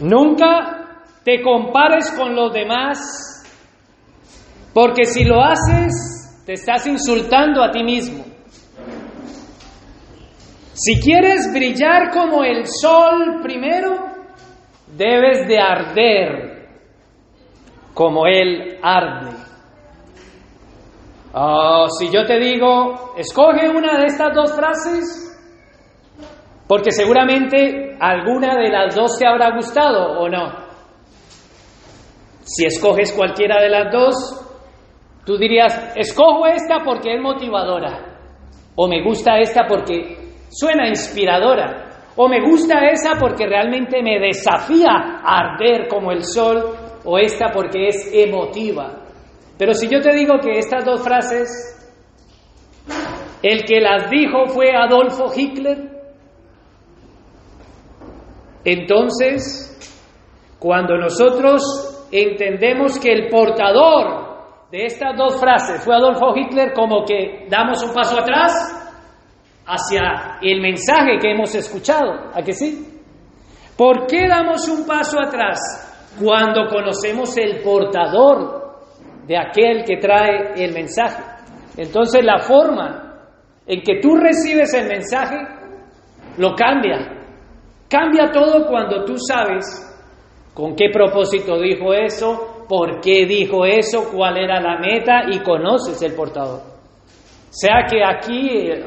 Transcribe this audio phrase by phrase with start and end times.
[0.00, 3.42] Nunca te compares con los demás,
[4.72, 8.24] porque si lo haces, te estás insultando a ti mismo.
[10.72, 13.96] Si quieres brillar como el sol primero,
[14.94, 16.68] debes de arder
[17.94, 19.34] como él arde.
[21.32, 25.25] Oh, si yo te digo, escoge una de estas dos frases,
[26.66, 30.66] porque seguramente alguna de las dos te habrá gustado o no.
[32.42, 34.14] Si escoges cualquiera de las dos,
[35.24, 38.18] tú dirías, escojo esta porque es motivadora,
[38.74, 44.90] o me gusta esta porque suena inspiradora, o me gusta esa porque realmente me desafía
[45.22, 46.74] a arder como el sol,
[47.04, 49.02] o esta porque es emotiva.
[49.58, 51.72] Pero si yo te digo que estas dos frases,
[53.42, 55.95] el que las dijo fue Adolfo Hitler,
[58.66, 59.78] entonces,
[60.58, 67.46] cuando nosotros entendemos que el portador de estas dos frases fue Adolfo Hitler, como que
[67.48, 68.52] damos un paso atrás
[69.66, 73.00] hacia el mensaje que hemos escuchado, ¿a que sí?
[73.76, 75.60] ¿Por qué damos un paso atrás
[76.20, 78.80] cuando conocemos el portador
[79.28, 81.22] de aquel que trae el mensaje?
[81.76, 83.20] Entonces la forma
[83.64, 85.36] en que tú recibes el mensaje
[86.38, 87.15] lo cambia.
[87.88, 89.64] Cambia todo cuando tú sabes
[90.52, 96.00] con qué propósito dijo eso, por qué dijo eso, cuál era la meta y conoces
[96.02, 96.62] el portador.
[97.50, 98.84] Sea que aquí, eh,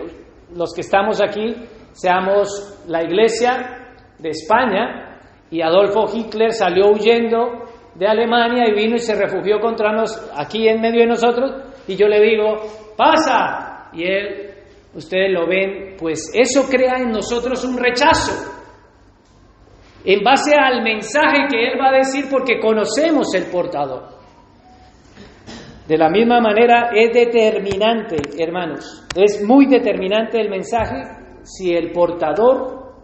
[0.56, 1.56] los que estamos aquí,
[1.92, 9.00] seamos la iglesia de España y Adolfo Hitler salió huyendo de Alemania y vino y
[9.00, 11.52] se refugió contra nos aquí en medio de nosotros
[11.88, 12.58] y yo le digo,
[12.98, 13.90] pasa.
[13.94, 14.54] Y él,
[14.94, 18.59] ustedes lo ven, pues eso crea en nosotros un rechazo
[20.04, 24.20] en base al mensaje que Él va a decir porque conocemos el portador.
[25.88, 31.02] De la misma manera es determinante, hermanos, es muy determinante el mensaje.
[31.44, 33.02] Si el portador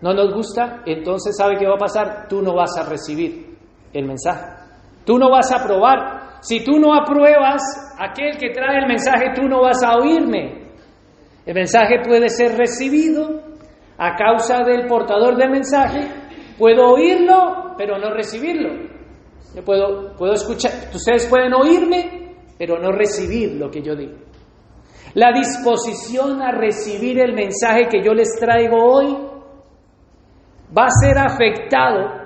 [0.00, 2.26] no nos gusta, entonces ¿sabe qué va a pasar?
[2.28, 3.56] Tú no vas a recibir
[3.92, 4.44] el mensaje.
[5.04, 6.40] Tú no vas a probar.
[6.40, 7.62] Si tú no apruebas
[7.98, 10.72] aquel que trae el mensaje, tú no vas a oírme.
[11.46, 13.49] El mensaje puede ser recibido
[14.02, 16.00] a causa del portador del mensaje,
[16.58, 18.70] puedo oírlo, pero no recibirlo.
[19.54, 24.14] Yo puedo, puedo escuchar, ustedes pueden oírme, pero no recibir lo que yo digo.
[25.12, 29.18] La disposición a recibir el mensaje que yo les traigo hoy
[30.76, 32.20] va a ser afectado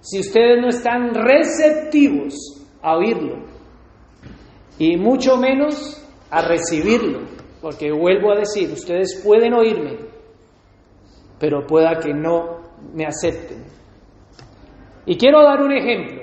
[0.00, 2.34] si ustedes no están receptivos
[2.80, 3.44] a oírlo
[4.78, 7.20] y mucho menos a recibirlo,
[7.60, 10.09] porque vuelvo a decir, ustedes pueden oírme,
[11.40, 12.60] pero pueda que no
[12.92, 13.64] me acepten.
[15.06, 16.22] Y quiero dar un ejemplo.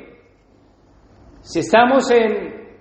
[1.42, 2.78] Si estamos en,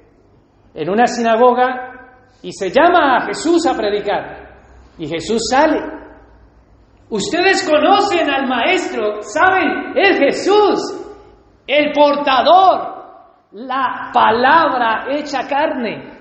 [0.75, 4.59] en una sinagoga y se llama a Jesús a predicar
[4.99, 5.81] y Jesús sale,
[7.09, 11.09] ustedes conocen al Maestro, saben, es Jesús,
[11.67, 12.97] el portador,
[13.53, 16.13] la palabra hecha carne.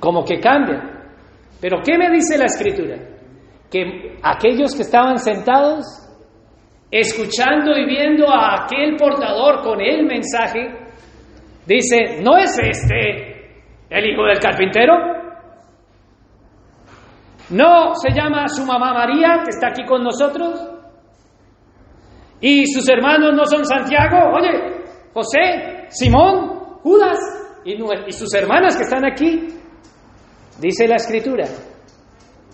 [0.00, 0.82] Como que cambia.
[1.60, 3.11] Pero ¿qué me dice la escritura?
[3.72, 5.86] Que aquellos que estaban sentados,
[6.90, 10.60] escuchando y viendo a aquel portador con el mensaje,
[11.66, 13.32] dice, ¿no es este
[13.88, 14.94] el hijo del carpintero?
[17.48, 20.68] ¿No se llama su mamá María, que está aquí con nosotros?
[22.40, 24.36] ¿Y sus hermanos no son Santiago?
[24.36, 24.82] Oye,
[25.14, 27.18] José, Simón, Judas,
[27.64, 29.48] y, sus hermanas que están aquí.
[30.60, 31.44] Dice la escritura,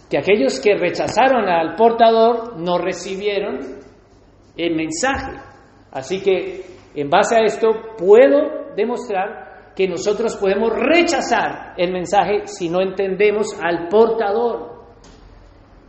[0.08, 3.58] que aquellos que rechazaron al portador no recibieron
[4.56, 5.32] el mensaje.
[5.92, 6.64] Así que
[6.94, 13.58] en base a esto puedo demostrar que nosotros podemos rechazar el mensaje si no entendemos
[13.62, 14.78] al portador.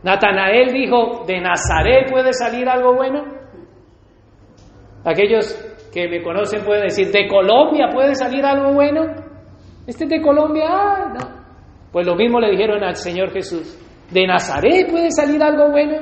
[0.02, 3.24] Natanael dijo, ¿de Nazaret puede salir algo bueno?
[5.04, 5.54] Aquellos
[5.92, 9.02] que me conocen pueden decir, ¿de Colombia puede salir algo bueno?
[9.86, 11.40] Este es de Colombia, ah, no.
[11.90, 13.76] Pues lo mismo le dijeron al Señor Jesús.
[14.10, 15.96] ¿De Nazaret puede salir algo bueno?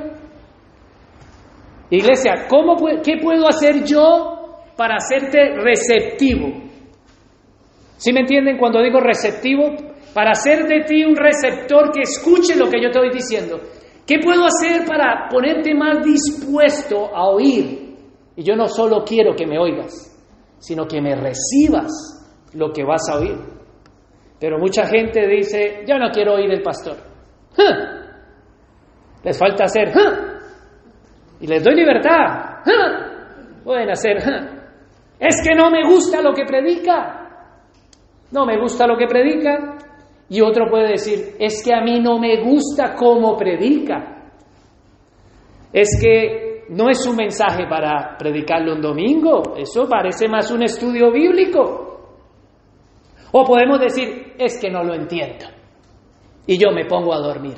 [1.91, 6.47] Iglesia, ¿cómo ¿qué puedo hacer yo para hacerte receptivo?
[7.97, 9.75] ¿Sí me entienden cuando digo receptivo?
[10.13, 13.59] Para hacer de ti un receptor que escuche lo que yo te estoy diciendo.
[14.05, 17.95] ¿Qué puedo hacer para ponerte más dispuesto a oír?
[18.35, 19.93] Y yo no solo quiero que me oigas,
[20.57, 21.91] sino que me recibas
[22.53, 23.37] lo que vas a oír.
[24.39, 26.97] Pero mucha gente dice, yo no quiero oír el pastor.
[29.23, 29.91] Les falta hacer.
[31.41, 32.63] Y les doy libertad.
[33.63, 34.17] Pueden hacer.
[35.19, 37.47] Es que no me gusta lo que predica.
[38.31, 39.77] No me gusta lo que predica.
[40.29, 44.19] Y otro puede decir, es que a mí no me gusta cómo predica.
[45.73, 51.11] Es que no es un mensaje para predicarlo un domingo, eso parece más un estudio
[51.11, 51.85] bíblico.
[53.31, 55.45] O podemos decir, es que no lo entiendo.
[56.45, 57.55] Y yo me pongo a dormir.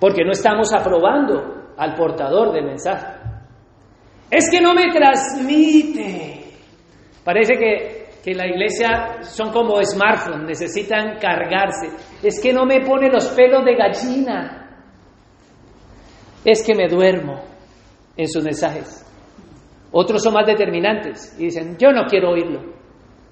[0.00, 3.18] Porque no estamos aprobando al portador del mensaje.
[4.30, 6.44] Es que no me transmite.
[7.24, 11.88] Parece que, que la iglesia son como smartphones, necesitan cargarse.
[12.22, 14.82] Es que no me pone los pelos de gallina.
[16.44, 17.42] Es que me duermo
[18.16, 19.04] en sus mensajes.
[19.90, 22.60] Otros son más determinantes y dicen, yo no quiero oírlo.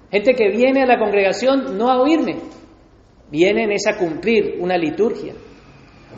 [0.09, 2.37] Gente que viene a la congregación no a oírme,
[3.29, 5.33] vienen es a cumplir una liturgia.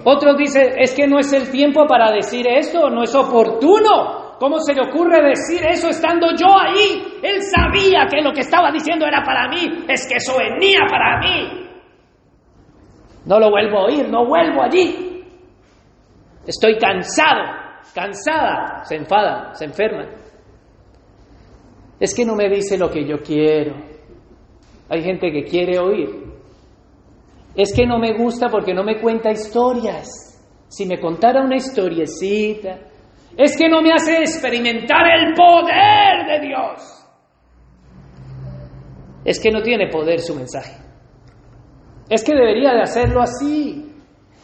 [0.04, 4.38] Otros dicen, es que no es el tiempo para decir esto, no es oportuno.
[4.40, 7.19] ¿Cómo se le ocurre decir eso estando yo ahí?
[7.22, 11.19] Él sabía que lo que estaba diciendo era para mí, es que eso venía para
[11.19, 11.68] mí.
[13.25, 15.25] No lo vuelvo a oír, no vuelvo allí.
[16.48, 17.44] Estoy cansado,
[17.94, 20.07] cansada, se enfadan, se enferman.
[22.00, 23.75] Es que no me dice lo que yo quiero.
[24.90, 26.29] Hay gente que quiere oír,
[27.56, 30.07] es que no me gusta porque no me cuenta historias.
[30.68, 32.78] Si me contara una historiecita,
[33.36, 37.00] es que no me hace experimentar el poder de Dios.
[39.25, 40.78] Es que no tiene poder su mensaje.
[42.10, 43.86] Es que debería de hacerlo así.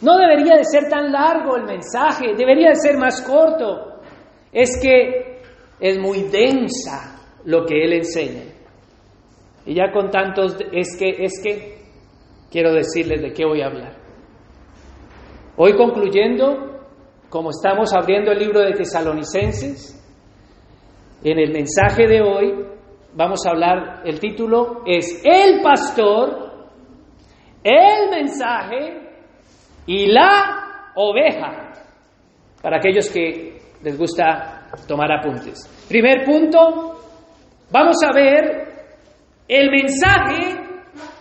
[0.02, 4.02] No debería de ser tan largo el mensaje, debería de ser más corto.
[4.52, 5.42] Es que
[5.80, 8.44] es muy densa lo que él enseña.
[9.66, 11.75] Y ya con tantos, es que, es que,
[12.56, 13.98] quiero decirles de qué voy a hablar.
[15.58, 16.88] Hoy concluyendo,
[17.28, 20.02] como estamos abriendo el libro de Tesalonicenses,
[21.22, 22.66] en el mensaje de hoy
[23.14, 26.70] vamos a hablar, el título es El pastor,
[27.62, 29.02] el mensaje
[29.86, 31.74] y la oveja,
[32.62, 35.60] para aquellos que les gusta tomar apuntes.
[35.90, 37.02] Primer punto,
[37.70, 38.86] vamos a ver
[39.46, 40.56] el mensaje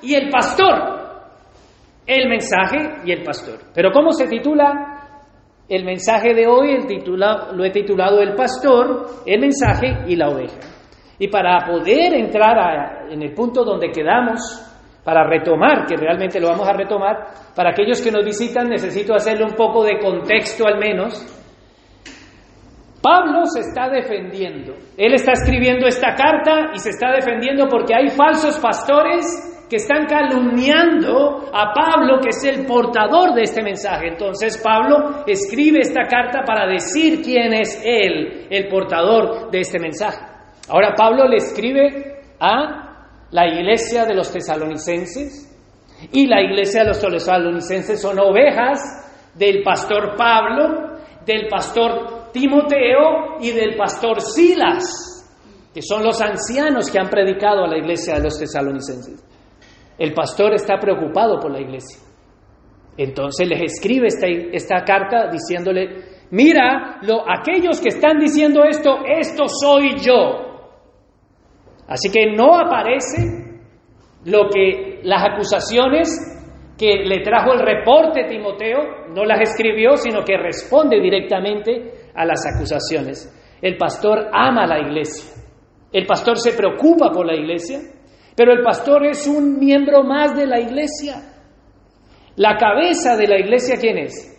[0.00, 1.03] y el pastor
[2.06, 3.58] el mensaje y el pastor.
[3.74, 5.20] Pero ¿cómo se titula
[5.68, 6.72] el mensaje de hoy?
[6.72, 10.58] El titula, lo he titulado El pastor, el mensaje y la oveja.
[11.18, 14.40] Y para poder entrar en el punto donde quedamos,
[15.04, 19.44] para retomar, que realmente lo vamos a retomar, para aquellos que nos visitan necesito hacerle
[19.44, 21.30] un poco de contexto al menos.
[23.00, 24.72] Pablo se está defendiendo.
[24.96, 30.06] Él está escribiendo esta carta y se está defendiendo porque hay falsos pastores que están
[30.06, 34.06] calumniando a Pablo, que es el portador de este mensaje.
[34.06, 40.24] Entonces Pablo escribe esta carta para decir quién es él, el portador de este mensaje.
[40.68, 45.52] Ahora Pablo le escribe a la iglesia de los tesalonicenses
[46.12, 48.78] y la iglesia de los tesalonicenses son ovejas
[49.34, 55.28] del pastor Pablo, del pastor Timoteo y del pastor Silas,
[55.74, 59.33] que son los ancianos que han predicado a la iglesia de los tesalonicenses.
[59.98, 62.00] El pastor está preocupado por la iglesia.
[62.96, 69.44] Entonces les escribe esta, esta carta diciéndole, mira, lo, aquellos que están diciendo esto, esto
[69.48, 70.70] soy yo.
[71.86, 73.60] Así que no aparece
[74.24, 76.08] lo que las acusaciones
[76.78, 82.44] que le trajo el reporte Timoteo, no las escribió, sino que responde directamente a las
[82.46, 83.30] acusaciones.
[83.62, 85.40] El pastor ama la iglesia.
[85.92, 87.78] El pastor se preocupa por la iglesia
[88.36, 91.22] pero el pastor es un miembro más de la iglesia.
[92.36, 94.30] La cabeza de la iglesia, ¿quién es?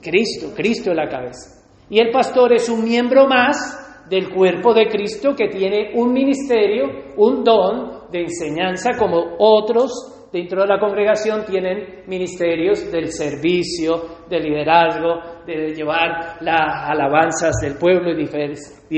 [0.00, 1.62] Cristo, Cristo es la cabeza.
[1.90, 7.14] Y el pastor es un miembro más del cuerpo de Cristo que tiene un ministerio,
[7.16, 14.44] un don de enseñanza como otros dentro de la congregación tienen ministerios del servicio, del
[14.44, 18.16] liderazgo, de llevar las alabanzas del pueblo y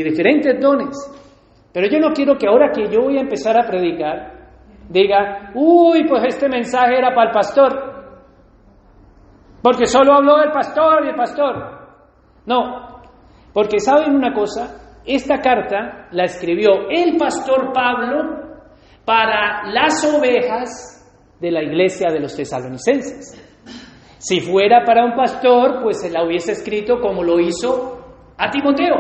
[0.03, 0.97] diferentes dones.
[1.75, 4.33] Pero yo no quiero que ahora que yo voy a empezar a predicar,
[4.89, 7.95] diga, uy, pues este mensaje era para el pastor,
[9.61, 11.89] porque solo habló el pastor y el pastor.
[12.47, 13.01] No,
[13.53, 18.61] porque saben una cosa, esta carta la escribió el pastor Pablo
[19.05, 21.05] para las ovejas
[21.41, 23.41] de la iglesia de los tesalonicenses.
[24.19, 27.99] Si fuera para un pastor, pues se la hubiese escrito como lo hizo
[28.39, 28.95] a Timoteo.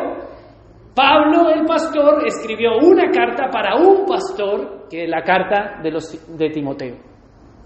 [0.95, 6.39] Pablo el pastor escribió una carta para un pastor, que es la carta de, los,
[6.39, 6.97] de Timoteo,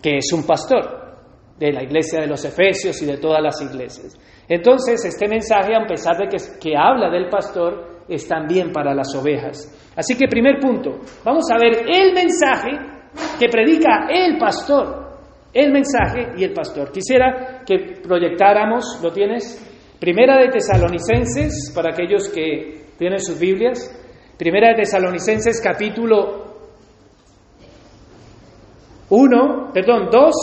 [0.02, 1.06] que es un pastor.
[1.58, 4.16] de la iglesia de los Efesios y de todas las iglesias.
[4.48, 9.14] Entonces, este mensaje, a pesar de que, que habla del pastor, es también para las
[9.14, 9.92] ovejas.
[9.96, 12.70] Así que primer punto, vamos a ver el mensaje
[13.38, 15.18] que predica el pastor,
[15.52, 16.92] el mensaje y el pastor.
[16.92, 19.60] Quisiera que proyectáramos, ¿lo tienes?
[19.98, 23.94] Primera de Tesalonicenses, para aquellos que tienen sus Biblias,
[24.36, 26.46] Primera de Tesalonicenses capítulo
[29.08, 30.34] 1, perdón, 2,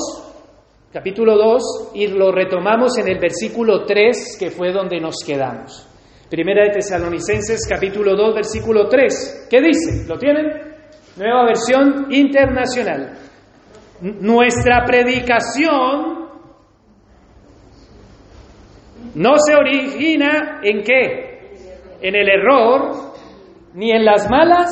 [0.92, 5.88] capítulo 2, y lo retomamos en el versículo 3, que fue donde nos quedamos.
[6.30, 9.48] Primera de Tesalonicenses capítulo 2, versículo 3.
[9.50, 10.06] ¿Qué dice?
[10.08, 10.46] ¿Lo tienen?
[11.18, 13.18] Nueva versión internacional.
[14.02, 16.26] Nuestra predicación
[19.14, 21.25] no se origina en qué?
[22.06, 22.92] En el error
[23.74, 24.70] ni en las malas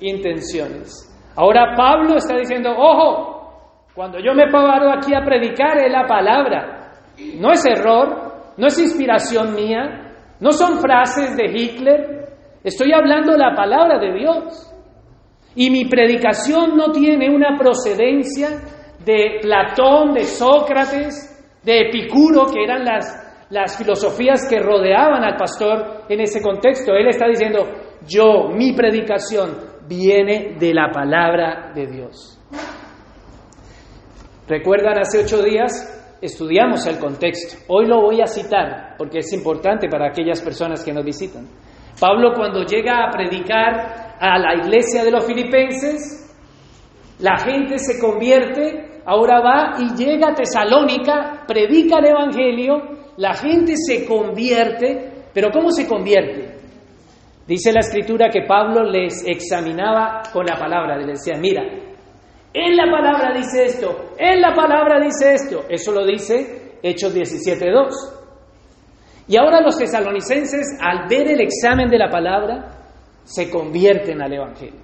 [0.00, 1.08] intenciones.
[1.36, 6.90] Ahora Pablo está diciendo, ojo, cuando yo me paro aquí a predicar es la palabra.
[7.38, 10.10] No es error, no es inspiración mía,
[10.40, 12.24] no son frases de Hitler,
[12.64, 14.72] estoy hablando la palabra de Dios.
[15.54, 18.48] Y mi predicación no tiene una procedencia
[19.04, 21.30] de Platón, de Sócrates,
[21.62, 23.23] de Epicuro, que eran las,
[23.54, 26.92] las filosofías que rodeaban al pastor en ese contexto.
[26.92, 27.60] Él está diciendo,
[28.04, 29.56] yo, mi predicación
[29.86, 32.40] viene de la palabra de Dios.
[34.48, 36.18] ¿Recuerdan hace ocho días?
[36.20, 37.62] Estudiamos el contexto.
[37.68, 41.46] Hoy lo voy a citar porque es importante para aquellas personas que nos visitan.
[42.00, 46.20] Pablo cuando llega a predicar a la iglesia de los filipenses,
[47.20, 53.74] la gente se convierte, ahora va y llega a Tesalónica, predica el Evangelio, la gente
[53.76, 56.54] se convierte, pero ¿cómo se convierte?
[57.46, 61.62] Dice la escritura que Pablo les examinaba con la palabra, les decía, mira,
[62.54, 65.64] en la palabra dice esto, en la palabra dice esto.
[65.68, 68.14] Eso lo dice Hechos 17.2.
[69.26, 72.70] Y ahora los tesalonicenses, al ver el examen de la palabra,
[73.24, 74.80] se convierten al Evangelio.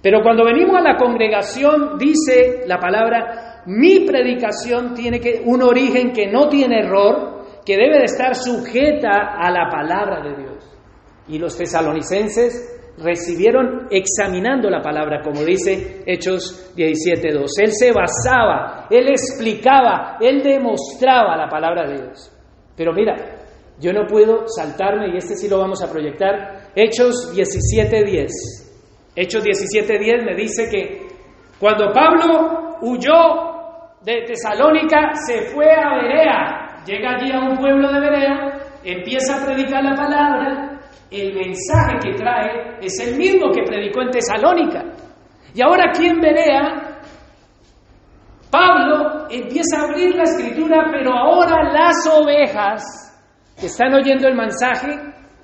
[0.02, 6.14] Pero cuando venimos a la congregación, dice la palabra, mi predicación tiene que, un origen
[6.14, 10.78] que no tiene error, que debe de estar sujeta a la palabra de Dios.
[11.28, 17.48] Y los tesalonicenses recibieron examinando la palabra, como dice Hechos 17.2.
[17.62, 22.32] Él se basaba, él explicaba, él demostraba la palabra de Dios.
[22.76, 23.16] Pero mira,
[23.80, 28.28] yo no puedo saltarme, y este sí lo vamos a proyectar, Hechos 17.10.
[29.16, 31.08] Hechos 17.10 me dice que
[31.60, 38.00] cuando Pablo huyó de Tesalónica, se fue a Berea, llega allí a un pueblo de
[38.00, 40.77] Berea, empieza a predicar la palabra,
[41.12, 44.84] el mensaje que trae es el mismo que predicó en Tesalónica.
[45.54, 46.20] Y ahora aquí en
[48.52, 52.84] Pablo empieza a abrir la escritura, pero ahora las ovejas
[53.60, 54.88] que están oyendo el mensaje,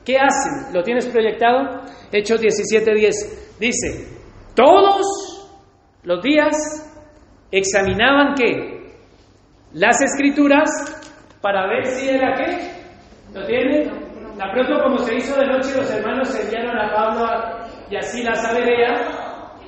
[0.05, 0.74] ¿qué hacen?
[0.74, 1.82] ¿Lo tienes proyectado?
[2.12, 4.08] Hechos 17:10 dice,
[4.55, 5.01] todos
[6.03, 6.55] los días
[7.51, 8.93] examinaban qué?
[9.74, 10.70] Las escrituras
[11.41, 12.72] para ver si era qué.
[13.34, 14.02] ¿Lo tienen?
[14.37, 17.25] La pronto como se hizo de noche, los hermanos enviaron a Pablo
[17.89, 18.93] y así la Berea,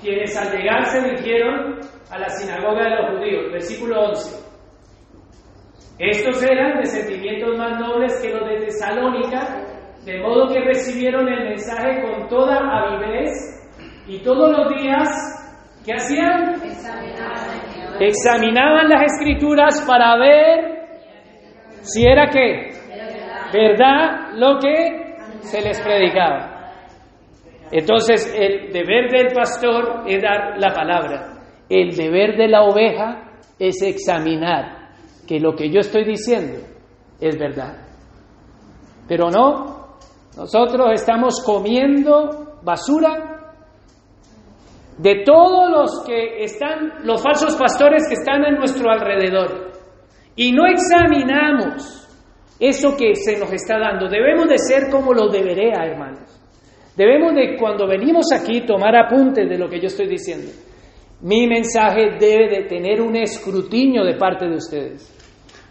[0.01, 1.79] quienes al llegar se dirigieron
[2.09, 3.51] a la sinagoga de los judíos.
[3.51, 4.45] Versículo 11.
[5.99, 9.65] Estos eran de sentimientos más nobles que los de Tesalónica,
[10.03, 13.31] de modo que recibieron el mensaje con toda avidez
[14.07, 15.09] y todos los días,
[15.85, 16.55] ¿qué hacían?
[16.63, 20.75] Examinaban, Examinaban las escrituras para ver
[21.81, 22.71] si era qué,
[23.51, 26.71] verdad lo que se les predicaba.
[27.71, 31.33] Entonces, el deber del pastor es dar la palabra.
[31.69, 34.91] El deber de la oveja es examinar
[35.27, 36.59] que lo que yo estoy diciendo
[37.19, 37.85] es verdad.
[39.07, 39.97] Pero no,
[40.37, 43.35] nosotros estamos comiendo basura
[44.97, 49.71] de todos los que están, los falsos pastores que están en nuestro alrededor,
[50.35, 52.04] y no examinamos
[52.59, 56.41] eso que se nos está dando, debemos de ser como lo debería, hermanos.
[56.95, 60.51] Debemos de, cuando venimos aquí, tomar apuntes de lo que yo estoy diciendo.
[61.21, 65.11] Mi mensaje debe de tener un escrutinio de parte de ustedes.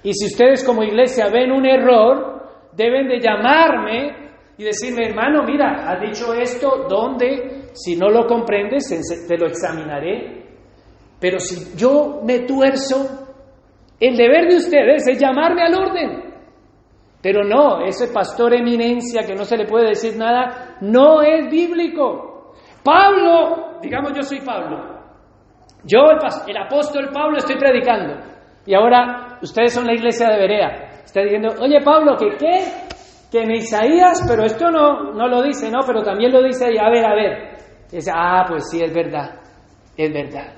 [0.02, 4.24] Y si ustedes como iglesia ven un error, deben de llamarme
[4.58, 7.70] y decirme, hermano, mira, has dicho esto, ¿dónde?
[7.72, 8.88] Si no lo comprendes,
[9.26, 10.44] te lo examinaré.
[11.18, 13.26] Pero si yo me tuerzo,
[13.98, 16.33] el deber de ustedes es llamarme al orden.
[17.24, 22.52] Pero no, ese pastor eminencia que no se le puede decir nada, no es bíblico.
[22.84, 25.00] Pablo, digamos yo soy Pablo.
[25.84, 26.00] Yo,
[26.46, 28.22] el, apóstol Pablo, estoy predicando.
[28.66, 30.68] Y ahora ustedes son la iglesia de Berea.
[31.02, 32.64] Está diciendo, oye Pablo, ¿que qué?
[33.32, 36.76] que en Isaías, pero esto no, no lo dice, no, pero también lo dice ahí,
[36.76, 37.56] a ver, a ver.
[37.90, 39.40] Dice, ah, pues sí, es verdad,
[39.96, 40.52] es verdad.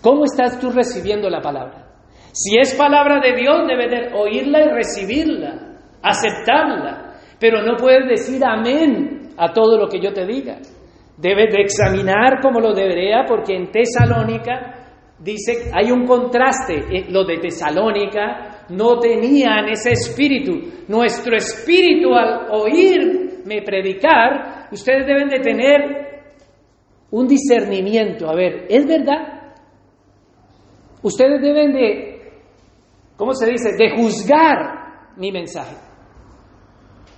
[0.00, 1.85] ¿Cómo estás tú recibiendo la palabra?
[2.38, 8.42] Si es palabra de Dios, debes de oírla y recibirla, aceptarla, pero no puedes decir
[8.44, 10.58] amén a todo lo que yo te diga.
[11.16, 17.24] Debes de examinar como lo debería, porque en Tesalónica dice, hay un contraste, eh, lo
[17.24, 20.84] de Tesalónica no tenían ese espíritu.
[20.88, 25.80] Nuestro espíritu al oírme predicar, ustedes deben de tener
[27.12, 28.28] un discernimiento.
[28.28, 29.54] A ver, ¿es verdad?
[31.02, 32.15] Ustedes deben de,
[33.16, 33.70] ¿cómo se dice?
[33.76, 35.76] De juzgar mi mensaje.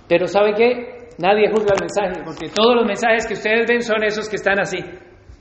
[0.07, 0.99] Pero ¿sabe qué?
[1.19, 4.59] Nadie juzga el mensaje, porque todos los mensajes que ustedes ven son esos que están
[4.59, 4.79] así,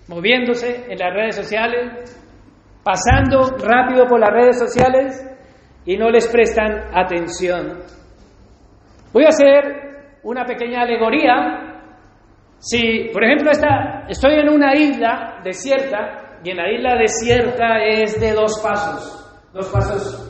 [0.09, 2.21] moviéndose en las redes sociales,
[2.83, 5.25] pasando rápido por las redes sociales
[5.85, 7.79] y no les prestan atención.
[9.12, 11.81] Voy a hacer una pequeña alegoría.
[12.59, 13.53] Si, por ejemplo,
[14.09, 19.69] estoy en una isla desierta y en la isla desierta es de dos pasos, dos
[19.69, 20.28] pasos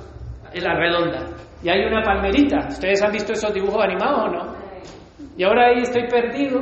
[0.53, 1.27] en la redonda.
[1.63, 2.69] Y hay una palmerita.
[2.69, 4.55] ¿Ustedes han visto esos dibujos animados o no?
[5.37, 6.61] Y ahora ahí estoy perdido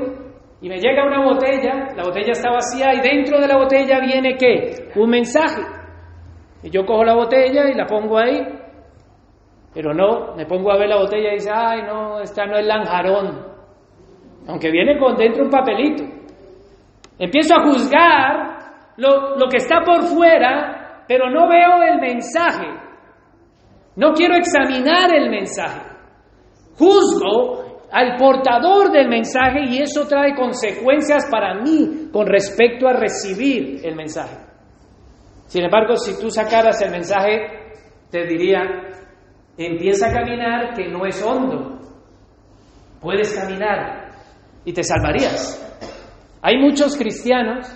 [0.61, 4.37] y me llega una botella, la botella está vacía y dentro de la botella viene
[4.37, 4.91] qué?
[4.97, 5.63] Un mensaje.
[6.63, 8.41] Y yo cojo la botella y la pongo ahí
[9.77, 12.65] pero no, me pongo a ver la botella y dice, ay, no, esta no es
[12.67, 13.45] lanjarón.
[14.49, 16.03] Aunque viene con dentro un papelito.
[17.19, 18.57] Empiezo a juzgar
[18.97, 22.67] lo, lo que está por fuera, pero no veo el mensaje.
[23.97, 25.81] No quiero examinar el mensaje.
[26.79, 33.81] Juzgo al portador del mensaje y eso trae consecuencias para mí con respecto a recibir
[33.85, 34.37] el mensaje.
[35.47, 37.39] Sin embargo, si tú sacaras el mensaje,
[38.11, 38.61] te diría,
[39.57, 41.79] empieza a caminar que no es hondo.
[43.01, 44.11] Puedes caminar
[44.65, 45.63] y te salvarías.
[46.43, 47.67] Hay muchos cristianos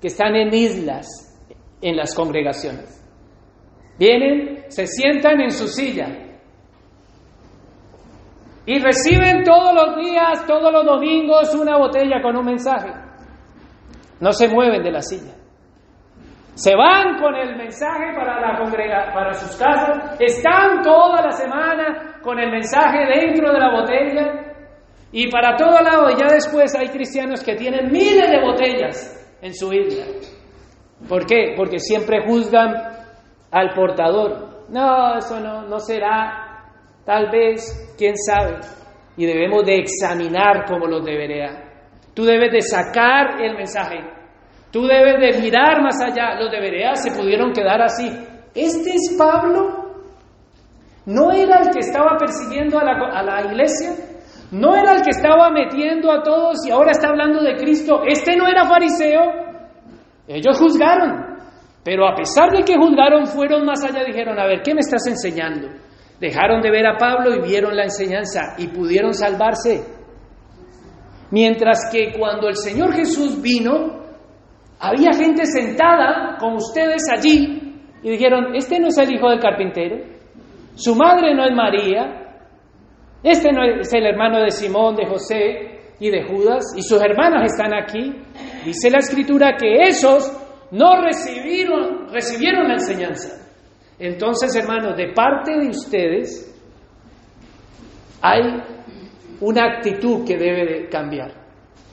[0.00, 1.06] que están en islas
[1.80, 2.98] en las congregaciones.
[3.98, 6.06] Vienen, se sientan en su silla
[8.64, 12.90] y reciben todos los días, todos los domingos, una botella con un mensaje.
[14.20, 15.34] No se mueven de la silla.
[16.54, 22.20] Se van con el mensaje para, la congrega, para sus casas, están toda la semana
[22.22, 24.54] con el mensaje dentro de la botella
[25.10, 26.10] y para todo lado.
[26.10, 30.06] Y ya después hay cristianos que tienen miles de botellas en su isla.
[31.08, 31.54] ¿Por qué?
[31.56, 32.72] Porque siempre juzgan
[33.50, 34.51] al portador.
[34.72, 36.64] No, eso no, no será.
[37.04, 38.58] Tal vez, quién sabe.
[39.16, 41.62] Y debemos de examinar como lo debería.
[42.14, 43.98] Tú debes de sacar el mensaje
[44.72, 46.34] Tú debes de mirar más allá.
[46.40, 48.08] Los de se pudieron quedar así.
[48.54, 49.92] ¿Este es Pablo?
[51.04, 53.90] ¿No era el que estaba persiguiendo a la, a la iglesia?
[54.50, 58.02] ¿No era el que estaba metiendo a todos y ahora está hablando de Cristo?
[58.06, 59.20] ¿Este no era fariseo?
[60.26, 61.31] Ellos juzgaron.
[61.84, 65.06] Pero a pesar de que juzgaron, fueron más allá, dijeron, a ver, ¿qué me estás
[65.08, 65.68] enseñando?
[66.20, 69.84] Dejaron de ver a Pablo y vieron la enseñanza y pudieron salvarse.
[71.32, 74.02] Mientras que cuando el Señor Jesús vino,
[74.78, 79.96] había gente sentada con ustedes allí y dijeron, este no es el hijo del carpintero,
[80.74, 82.22] su madre no es María,
[83.22, 87.52] este no es el hermano de Simón, de José y de Judas, y sus hermanas
[87.52, 88.12] están aquí.
[88.64, 90.41] Dice la escritura que esos
[90.72, 93.46] no recibieron, la enseñanza.
[93.98, 96.48] Entonces, hermanos, de parte de ustedes
[98.22, 98.40] hay
[99.40, 101.30] una actitud que debe de cambiar.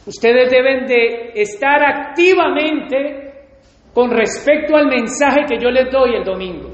[0.05, 3.47] Ustedes deben de estar activamente
[3.93, 6.69] con respecto al mensaje que yo les doy el domingo.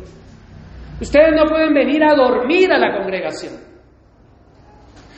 [1.02, 3.54] Ustedes no pueden venir a dormir a la congregación.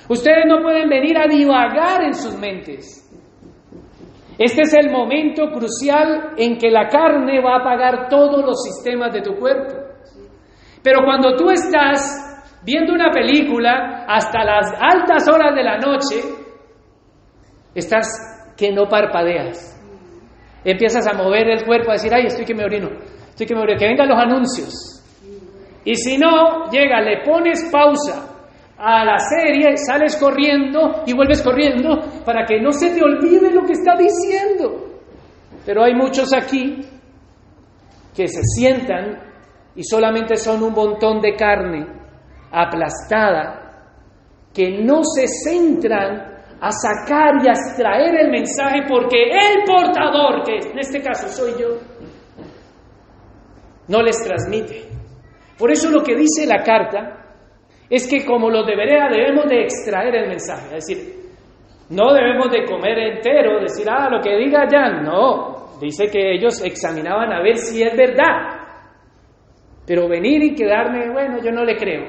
[0.08, 3.07] Ustedes no pueden venir a divagar en sus mentes.
[4.38, 9.12] Este es el momento crucial en que la carne va a apagar todos los sistemas
[9.12, 9.74] de tu cuerpo.
[10.84, 16.22] Pero cuando tú estás viendo una película hasta las altas horas de la noche,
[17.74, 19.74] estás que no parpadeas.
[20.64, 22.90] Empiezas a mover el cuerpo, a decir, ay, estoy que me orino,
[23.30, 24.74] estoy que me orino, que vengan los anuncios.
[25.84, 28.37] Y si no, llega, le pones pausa
[28.78, 33.66] a la serie, sales corriendo y vuelves corriendo para que no se te olvide lo
[33.66, 35.02] que está diciendo.
[35.66, 36.82] Pero hay muchos aquí
[38.16, 39.20] que se sientan
[39.76, 41.86] y solamente son un montón de carne
[42.52, 43.64] aplastada,
[44.54, 50.70] que no se centran a sacar y a extraer el mensaje porque el portador, que
[50.72, 51.78] en este caso soy yo,
[53.88, 54.90] no les transmite.
[55.58, 57.27] Por eso lo que dice la carta
[57.90, 61.18] es que como los debería debemos de extraer el mensaje, es decir,
[61.90, 66.62] no debemos de comer entero, decir, ah, lo que diga Jan, no, dice que ellos
[66.64, 68.58] examinaban a ver si es verdad,
[69.86, 72.04] pero venir y quedarme, bueno, yo no le creo.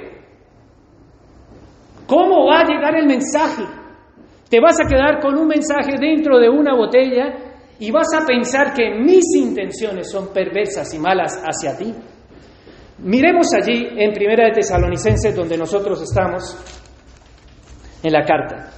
[2.09, 3.63] ¿Cómo va a llegar el mensaje?
[4.51, 7.35] Te vas a quedar con un mensaje dentro de una botella
[7.79, 11.95] y vas a pensar que mis intenciones son perversas y malas hacia ti.
[13.01, 16.57] Miremos allí en Primera de Tesalonicenses, donde nosotros estamos,
[18.03, 18.71] en la carta,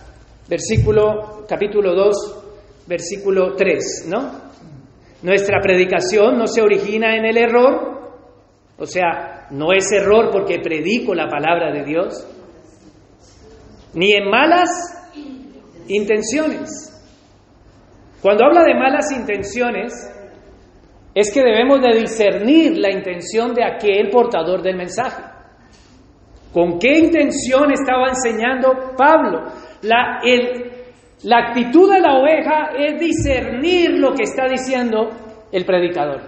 [0.49, 4.51] versículo, capítulo 2, versículo 3, ¿no?
[5.23, 8.01] Nuestra predicación no se origina en el error,
[8.77, 12.27] o sea, no es error porque predico la palabra de Dios,
[13.95, 14.69] ni en malas
[15.89, 16.87] intenciones.
[18.21, 19.93] Cuando habla de malas intenciones,
[21.15, 25.23] es que debemos de discernir la intención de aquel portador del mensaje.
[26.53, 29.45] ¿Con qué intención estaba enseñando Pablo?
[29.83, 30.21] La,
[31.23, 35.11] la actitud de la oveja es discernir lo que está diciendo
[35.53, 36.21] el predicador.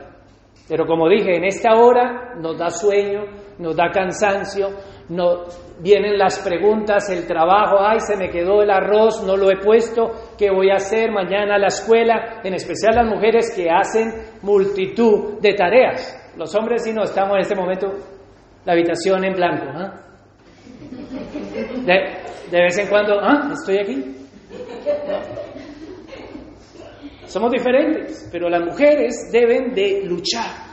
[0.68, 3.24] Pero como dije, en esta hora nos da sueño,
[3.58, 4.68] nos da cansancio,
[5.08, 5.44] no,
[5.80, 10.12] vienen las preguntas, el trabajo, ay, se me quedó el arroz, no lo he puesto,
[10.38, 12.40] ¿qué voy a hacer mañana a la escuela?
[12.44, 14.12] En especial las mujeres que hacen
[14.42, 16.18] multitud de tareas.
[16.36, 17.92] Los hombres si no estamos en este momento
[18.64, 19.66] la habitación en blanco.
[19.74, 19.92] ¿ah?
[22.50, 23.50] De, vez en cuando, ¿ah?
[23.52, 24.16] Estoy aquí.
[27.26, 30.72] Somos diferentes, pero las mujeres deben de luchar.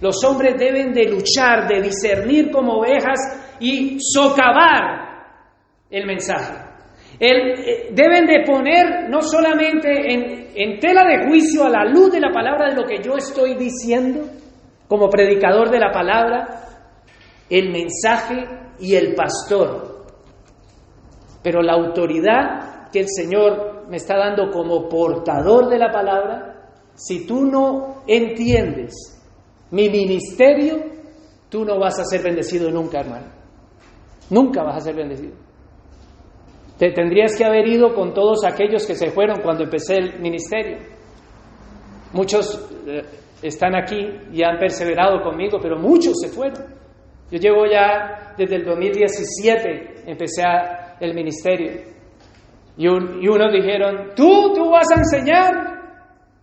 [0.00, 3.18] Los hombres deben de luchar, de discernir como ovejas
[3.60, 5.10] y socavar
[5.90, 6.70] el mensaje.
[7.18, 12.20] Eh, deben de poner no solamente en, en tela de juicio a la luz de
[12.20, 14.26] la palabra de lo que yo estoy diciendo
[14.88, 16.64] como predicador de la palabra,
[17.48, 18.44] el mensaje
[18.80, 20.06] y el pastor.
[21.42, 26.50] Pero la autoridad que el Señor me está dando como portador de la palabra,
[26.94, 28.94] si tú no entiendes
[29.70, 30.78] mi ministerio,
[31.48, 33.39] tú no vas a ser bendecido nunca, hermano.
[34.30, 35.34] Nunca vas a ser bendecido.
[36.78, 40.78] Te tendrías que haber ido con todos aquellos que se fueron cuando empecé el ministerio.
[42.12, 43.02] Muchos eh,
[43.42, 43.98] están aquí
[44.32, 46.64] y han perseverado conmigo, pero muchos se fueron.
[47.30, 50.42] Yo llevo ya desde el 2017, empecé
[51.00, 51.82] el ministerio.
[52.76, 55.80] Y, y unos dijeron, tú, tú vas a enseñar.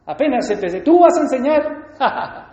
[0.06, 1.88] Apenas empecé, tú vas a enseñar.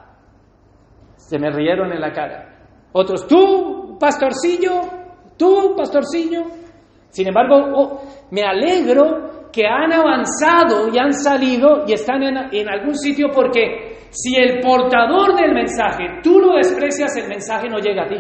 [1.16, 2.51] se me rieron en la cara.
[2.92, 5.04] Otros, tú, pastorcillo,
[5.37, 6.42] Tú, pastorcillo.
[7.11, 12.97] Sin embargo, oh, me alegro que han avanzado y han salido y están en, algún
[12.97, 18.09] sitio porque si el portador del mensaje, tú lo desprecias, el mensaje no llega a
[18.09, 18.16] ti.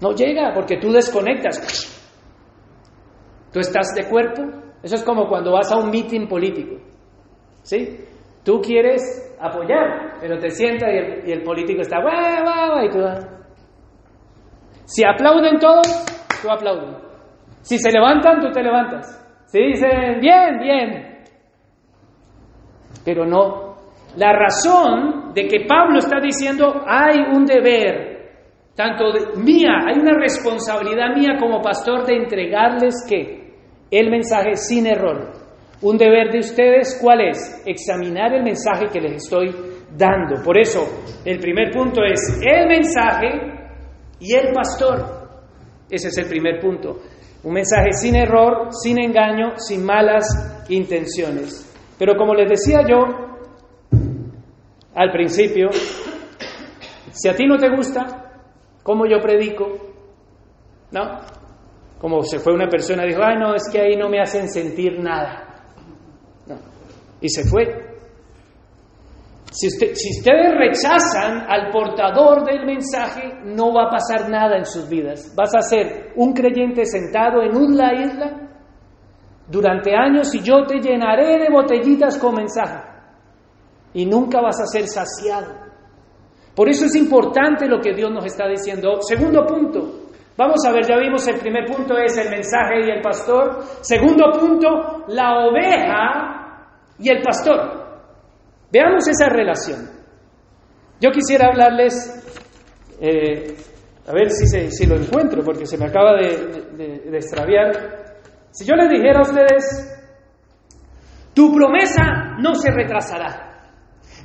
[0.00, 1.88] No llega porque tú desconectas.
[3.52, 4.42] Tú estás de cuerpo.
[4.82, 6.76] Eso es como cuando vas a un meeting político.
[7.62, 7.98] ¿Sí?
[8.44, 10.88] Tú quieres apoyar, pero te sientas
[11.24, 12.84] y el, político está, ¡guau, guau!
[12.84, 12.98] Y tú,
[14.84, 15.86] si aplauden todos,
[16.42, 16.96] tú aplaudes.
[17.62, 19.18] Si se levantan, tú te levantas.
[19.46, 21.24] Si dicen, bien, bien.
[23.04, 23.76] Pero no.
[24.16, 28.30] La razón de que Pablo está diciendo, hay un deber,
[28.74, 29.04] tanto
[29.36, 33.54] mía, hay una responsabilidad mía como pastor de entregarles que
[33.90, 35.32] el mensaje sin error.
[35.82, 37.62] Un deber de ustedes, ¿cuál es?
[37.66, 39.50] Examinar el mensaje que les estoy
[39.96, 40.42] dando.
[40.44, 40.80] Por eso,
[41.24, 43.61] el primer punto es, el mensaje
[44.22, 45.28] y el pastor.
[45.90, 47.00] Ese es el primer punto.
[47.42, 51.68] Un mensaje sin error, sin engaño, sin malas intenciones.
[51.98, 52.98] Pero como les decía yo
[54.94, 55.70] al principio,
[57.10, 58.32] si a ti no te gusta
[58.82, 59.66] cómo yo predico,
[60.92, 61.20] ¿no?
[62.00, 64.48] Como se fue una persona y dijo, ay no, es que ahí no me hacen
[64.48, 65.48] sentir nada.
[67.20, 67.91] Y se fue.
[69.52, 75.34] Si, ustedes rechazan al portador del mensaje, no va a pasar nada en sus vidas.
[75.36, 78.50] Vas a ser un creyente sentado en una isla
[79.48, 82.82] durante años y yo te llenaré de botellitas con mensaje.
[83.92, 85.54] Y nunca vas a ser saciado.
[86.56, 89.02] Por eso es importante lo que Dios nos está diciendo.
[89.02, 90.02] Segundo punto,
[90.34, 93.64] Vamos a ver, ya vimos el primer punto es el mensaje y el pastor.
[93.82, 96.64] Segundo punto, la oveja
[96.98, 97.81] y el pastor.
[98.72, 99.90] Veamos esa relación.
[101.00, 101.94] Yo quisiera hablarles,
[103.00, 103.54] eh,
[104.06, 107.72] a ver si, si, lo encuentro, porque se me acaba de, de extraviar.
[108.50, 109.92] Si yo les dijera a ustedes,
[111.34, 113.70] tu promesa no se retrasará,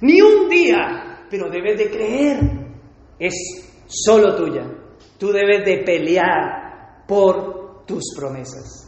[0.02, 2.40] ni un día, pero debes de creer,
[3.20, 3.34] es
[3.88, 4.64] solo tuya.
[5.18, 8.88] Tú debes de pelear por tus promesas.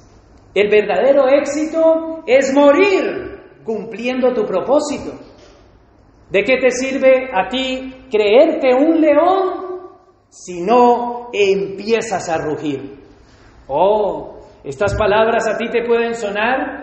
[0.54, 5.29] El verdadero éxito es morir cumpliendo tu propósito.
[6.30, 9.90] ¿De qué te sirve a ti creerte un león
[10.30, 13.00] si no empiezas a rugir?
[13.68, 16.80] Oh, estas palabras a ti te pueden sonar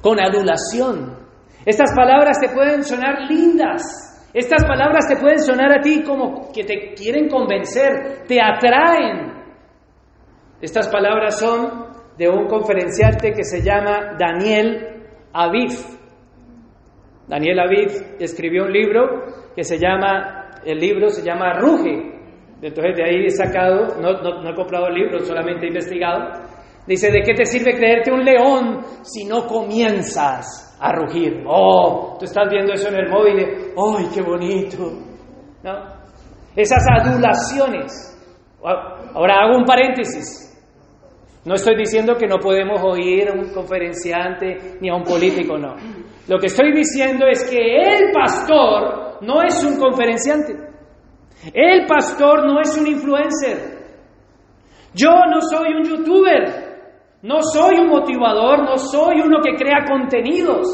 [0.00, 1.16] con adulación.
[1.64, 3.82] Estas palabras te pueden sonar lindas,
[4.32, 9.32] estas palabras te pueden sonar a ti como que te quieren convencer, te atraen.
[10.60, 15.97] Estas palabras son de un conferenciante que se llama Daniel Aviv.
[17.28, 22.18] Daniel Aviv escribió un libro que se llama, el libro se llama Ruge.
[22.60, 26.32] Entonces de ahí he sacado, no, no he comprado el libro, solamente he investigado.
[26.86, 31.44] Dice, ¿de qué te sirve creerte un león si no comienzas a rugir.
[31.46, 33.38] Oh, tú estás viendo eso en el móvil.
[33.76, 34.92] ¡Ay, qué bonito!
[35.62, 35.98] ¿No?
[36.54, 38.14] Esas adulaciones.
[39.14, 40.47] Ahora hago un paréntesis.
[41.48, 45.76] No estoy diciendo que no podemos oír a un conferenciante ni a un político, no.
[46.28, 50.52] Lo que estoy diciendo es que el pastor no es un conferenciante.
[51.54, 53.78] El pastor no es un influencer.
[54.92, 56.68] Yo no soy un youtuber.
[57.22, 60.66] No soy un motivador, no soy uno que crea contenidos.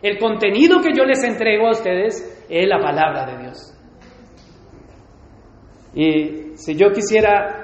[0.00, 3.78] El contenido que yo les entrego a ustedes es la palabra de Dios.
[5.94, 7.61] Y si yo quisiera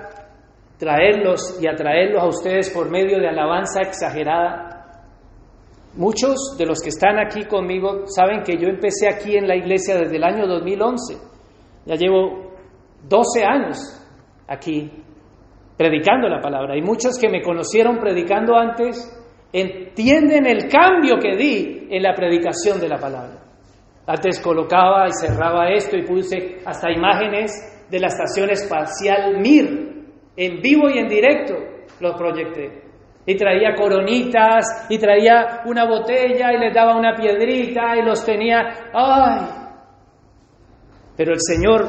[0.78, 4.78] traerlos y atraerlos a ustedes por medio de alabanza exagerada,
[5.94, 9.96] muchos de los que están aquí conmigo saben que yo empecé aquí en la iglesia
[9.96, 11.16] desde el año 2011.
[11.86, 12.52] Ya llevo
[13.08, 13.78] 12 años
[14.46, 14.90] aquí
[15.76, 16.76] predicando la palabra.
[16.76, 19.14] Y muchos que me conocieron predicando antes
[19.52, 23.38] entienden el cambio que di en la predicación de la palabra.
[24.06, 27.52] Antes colocaba y cerraba esto y puse hasta imágenes
[27.90, 29.87] de la estación espacial Mir.
[30.40, 31.54] En vivo y en directo
[31.98, 32.84] los proyecté.
[33.26, 38.90] Y traía coronitas, y traía una botella, y les daba una piedrita, y los tenía.
[38.94, 39.40] ¡Ay!
[41.16, 41.88] Pero el Señor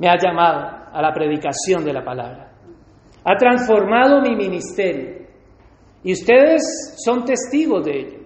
[0.00, 2.50] me ha llamado a la predicación de la palabra.
[3.24, 5.26] Ha transformado mi ministerio.
[6.02, 8.18] Y ustedes son testigos de ello.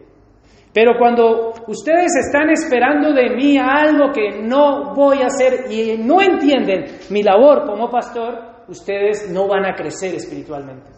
[0.72, 6.22] Pero cuando ustedes están esperando de mí algo que no voy a hacer y no
[6.22, 10.90] entienden mi labor como pastor, ustedes no van a crecer espiritualmente.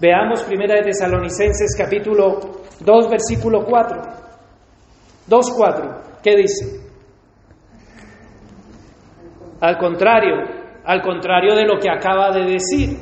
[0.00, 2.38] Veamos Primera de Tesalonicenses capítulo
[2.80, 4.02] 2 versículo 4.
[5.28, 6.20] 2.4.
[6.22, 6.80] ¿Qué dice?
[9.60, 10.34] Al contrario,
[10.84, 12.96] al contrario de lo que acaba de decir.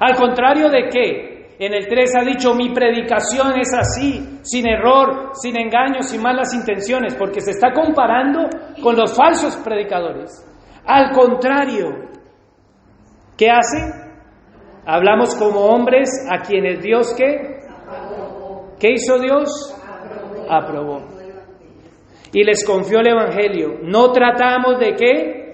[0.00, 1.56] Al contrario de qué?
[1.58, 6.52] En el 3 ha dicho, mi predicación es así, sin error, sin engaños, sin malas
[6.52, 8.48] intenciones, porque se está comparando
[8.82, 10.44] con los falsos predicadores.
[10.84, 12.13] Al contrario,
[13.36, 13.78] ¿qué hace?
[14.86, 17.60] Hablamos como hombres a quienes Dios qué?
[18.78, 19.74] ¿Qué hizo Dios?
[20.48, 21.02] Aprobó.
[22.32, 23.78] Y les confió el Evangelio.
[23.82, 25.44] No tratamos de qué?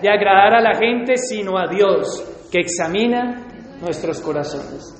[0.00, 3.46] de agradar a la gente, sino a Dios, que examina
[3.80, 4.94] nuestros corazones.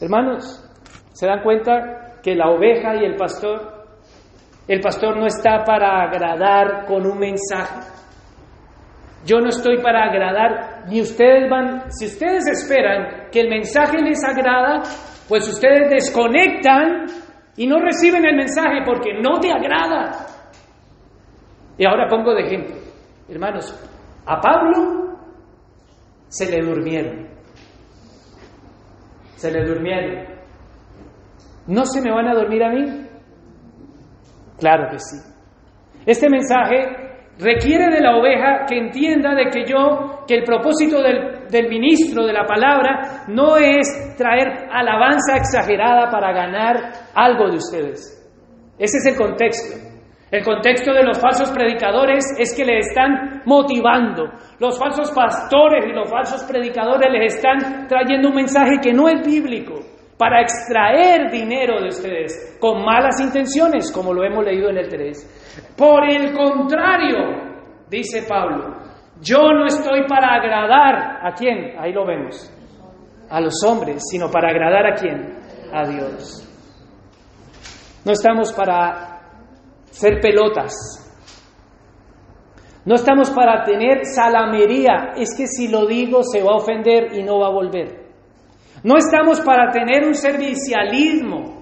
[0.00, 0.64] Hermanos,
[1.12, 3.86] ¿se dan cuenta que la oveja y el pastor,
[4.68, 7.80] el pastor no está para agradar con un mensaje?
[9.24, 14.24] Yo no estoy para agradar, ni ustedes van, si ustedes esperan que el mensaje les
[14.24, 14.82] agrada,
[15.28, 17.06] pues ustedes desconectan
[17.56, 20.26] y no reciben el mensaje porque no te agrada.
[21.76, 22.76] Y ahora pongo de ejemplo,
[23.28, 23.74] hermanos,
[24.26, 25.18] a Pablo
[26.28, 27.28] se le durmieron.
[29.36, 30.26] Se le durmieron.
[31.66, 33.06] ¿No se me van a dormir a mí?
[34.58, 35.16] Claro que sí.
[36.06, 37.09] Este mensaje
[37.40, 42.26] requiere de la oveja que entienda de que yo, que el propósito del, del, ministro
[42.26, 46.76] de la palabra no es traer alabanza exagerada para ganar
[47.14, 48.16] algo de ustedes.
[48.78, 49.90] Ese es el contexto.
[50.30, 54.30] El contexto de los falsos predicadores es que le están motivando.
[54.60, 59.26] Los falsos pastores y los falsos predicadores les están trayendo un mensaje que no es
[59.26, 59.79] bíblico
[60.20, 65.72] para extraer dinero de ustedes con malas intenciones, como lo hemos leído en el 3.
[65.74, 67.16] Por el contrario,
[67.88, 68.76] dice Pablo,
[69.22, 72.52] yo no estoy para agradar a quién, ahí lo vemos,
[73.30, 75.38] a los hombres, sino para agradar a quién,
[75.72, 76.46] a Dios.
[78.04, 79.22] No estamos para
[79.86, 80.74] ser pelotas.
[82.84, 85.12] No estamos para tener salamería.
[85.16, 87.99] Es que si lo digo se va a ofender y no va a volver.
[88.82, 91.60] No estamos para tener un servicialismo.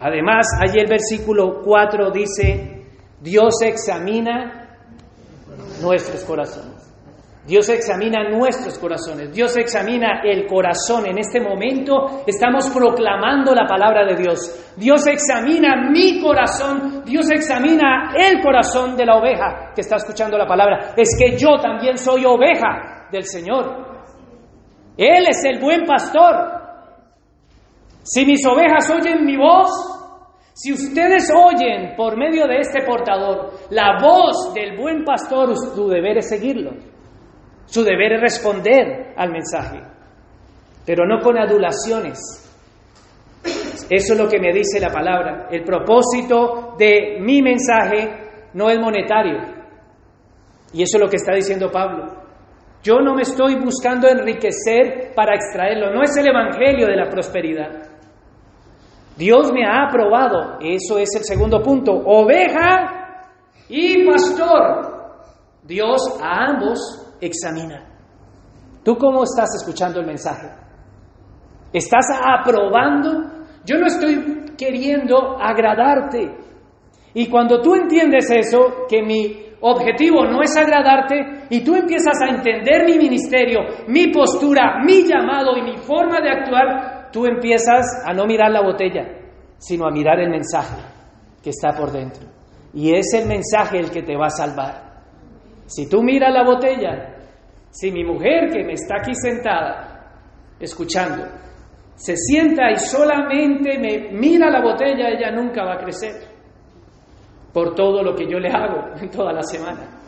[0.00, 2.86] Además, allí el versículo 4 dice,
[3.20, 4.78] Dios examina
[5.82, 6.80] nuestros corazones.
[7.46, 11.06] Dios examina nuestros corazones, Dios examina el corazón.
[11.06, 14.74] En este momento estamos proclamando la palabra de Dios.
[14.76, 20.46] Dios examina mi corazón, Dios examina el corazón de la oveja que está escuchando la
[20.46, 20.92] palabra.
[20.96, 23.99] Es que yo también soy oveja del Señor.
[24.96, 26.60] Él es el buen pastor.
[28.02, 29.70] Si mis ovejas oyen mi voz,
[30.54, 36.18] si ustedes oyen por medio de este portador la voz del buen pastor, su deber
[36.18, 36.72] es seguirlo.
[37.66, 39.80] Su deber es responder al mensaje,
[40.84, 42.18] pero no con adulaciones.
[43.88, 45.48] Eso es lo que me dice la palabra.
[45.50, 49.38] El propósito de mi mensaje no es monetario.
[50.72, 52.19] Y eso es lo que está diciendo Pablo.
[52.82, 55.92] Yo no me estoy buscando enriquecer para extraerlo.
[55.92, 57.90] No es el Evangelio de la prosperidad.
[59.16, 60.58] Dios me ha aprobado.
[60.60, 61.92] Eso es el segundo punto.
[61.92, 63.26] Oveja
[63.68, 65.00] y pastor.
[65.62, 66.78] Dios a ambos
[67.20, 67.86] examina.
[68.82, 70.48] ¿Tú cómo estás escuchando el mensaje?
[71.72, 73.30] ¿Estás aprobando?
[73.66, 76.34] Yo no estoy queriendo agradarte.
[77.12, 82.30] Y cuando tú entiendes eso, que mi objetivo no es agradarte, y tú empiezas a
[82.30, 88.12] entender mi ministerio, mi postura, mi llamado y mi forma de actuar, tú empiezas a
[88.12, 89.06] no mirar la botella,
[89.58, 90.82] sino a mirar el mensaje
[91.42, 92.26] que está por dentro.
[92.72, 94.90] Y es el mensaje el que te va a salvar.
[95.66, 97.16] Si tú miras la botella,
[97.70, 100.12] si mi mujer que me está aquí sentada,
[100.58, 101.24] escuchando,
[101.94, 106.29] se sienta y solamente me mira la botella, ella nunca va a crecer
[107.52, 110.00] por todo lo que yo le hago en toda la semana.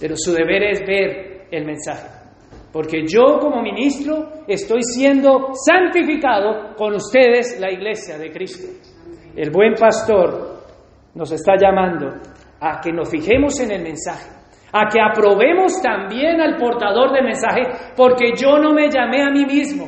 [0.00, 2.18] Pero su deber es ver el mensaje.
[2.72, 8.68] Porque yo como ministro estoy siendo santificado con ustedes, la iglesia de Cristo.
[9.34, 10.58] El buen pastor
[11.14, 12.08] nos está llamando
[12.60, 14.30] a que nos fijemos en el mensaje,
[14.72, 17.62] a que aprobemos también al portador del mensaje,
[17.96, 19.86] porque yo no me llamé a mí mismo.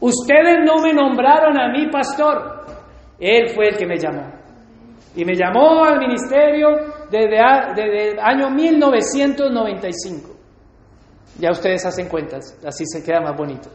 [0.00, 2.64] Ustedes no me nombraron a mí pastor,
[3.18, 4.39] Él fue el que me llamó.
[5.16, 6.68] Y me llamó al ministerio
[7.10, 7.36] desde,
[7.74, 10.30] desde el año 1995.
[11.38, 13.68] Ya ustedes hacen cuentas, así se queda más bonito.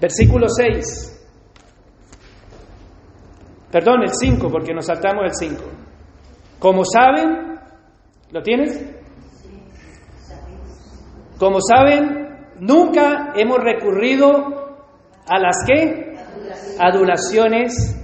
[0.00, 1.18] Versículo 6.
[3.70, 5.62] Perdón, el 5, porque nos saltamos el 5.
[6.58, 7.58] Como saben,
[8.32, 8.84] ¿lo tienes?
[11.38, 14.30] Como saben, nunca hemos recurrido
[15.26, 16.16] a las que?
[16.78, 17.96] Adulaciones.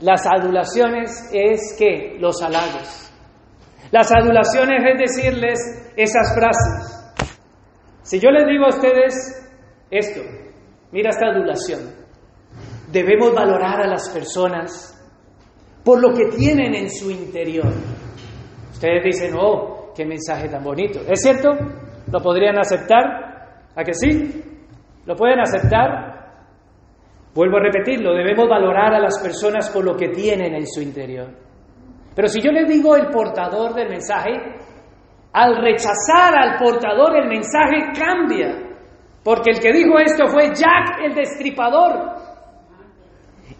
[0.00, 3.12] Las adulaciones es que los halagos.
[3.90, 7.00] Las adulaciones es decirles esas frases.
[8.02, 9.14] Si yo les digo a ustedes
[9.90, 10.20] esto,
[10.92, 11.80] mira esta adulación.
[12.90, 14.96] Debemos valorar a las personas
[15.84, 17.68] por lo que tienen en su interior.
[18.72, 21.00] Ustedes dicen, oh, qué mensaje tan bonito.
[21.08, 21.50] ¿Es cierto?
[22.10, 23.04] ¿Lo podrían aceptar?
[23.76, 24.42] ¿A que sí?
[25.04, 26.09] ¿Lo pueden aceptar?
[27.34, 31.28] Vuelvo a repetirlo, debemos valorar a las personas por lo que tienen en su interior.
[32.14, 34.32] Pero si yo les digo el portador del mensaje,
[35.32, 38.70] al rechazar al portador el mensaje cambia.
[39.22, 42.14] Porque el que dijo esto fue Jack el Destripador.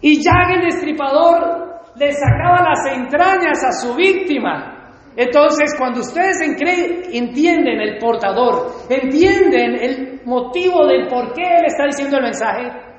[0.01, 4.77] Y Jack el Destripador le sacaba las entrañas a su víctima.
[5.15, 12.17] Entonces, cuando ustedes entienden el portador, entienden el motivo del por qué él está diciendo
[12.17, 12.90] el mensaje,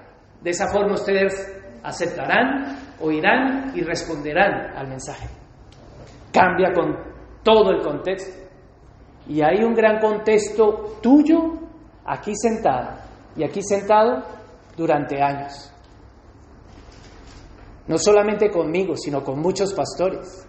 [0.43, 1.33] de esa forma ustedes
[1.83, 5.29] aceptarán, oirán y responderán al mensaje.
[6.33, 6.97] Cambia con
[7.43, 8.43] todo el contexto.
[9.29, 11.59] Y hay un gran contexto tuyo
[12.05, 12.99] aquí sentado
[13.37, 14.23] y aquí sentado
[14.77, 15.73] durante años.
[17.87, 20.49] No solamente conmigo, sino con muchos pastores.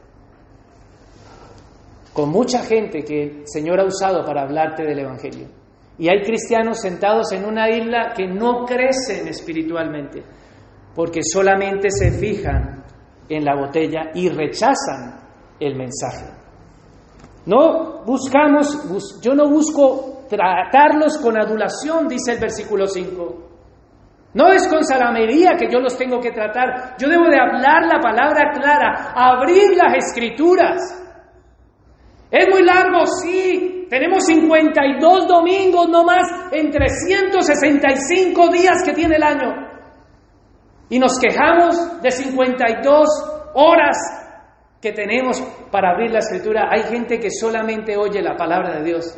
[2.13, 5.47] con mucha gente que el Señor ha usado para hablarte del Evangelio.
[5.97, 10.23] Y hay cristianos sentados en una isla que no crecen espiritualmente,
[10.95, 12.83] porque solamente se fijan
[13.29, 15.19] en la botella y rechazan
[15.59, 16.25] el mensaje.
[17.45, 23.49] No buscamos, yo no busco tratarlos con adulación, dice el versículo 5.
[24.33, 26.95] No es con salamería que yo los tengo que tratar.
[26.97, 30.99] Yo debo de hablar la palabra clara, abrir las escrituras.
[32.31, 33.82] Es muy largo, sí.
[33.93, 39.51] Tenemos 52 domingos no más en 365 días que tiene el año.
[40.89, 43.07] Y nos quejamos de 52
[43.53, 43.95] horas
[44.81, 45.39] que tenemos
[45.69, 46.69] para abrir la escritura.
[46.71, 49.15] Hay gente que solamente oye la palabra de Dios.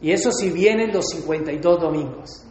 [0.00, 2.46] Y eso si vienen los 52 domingos.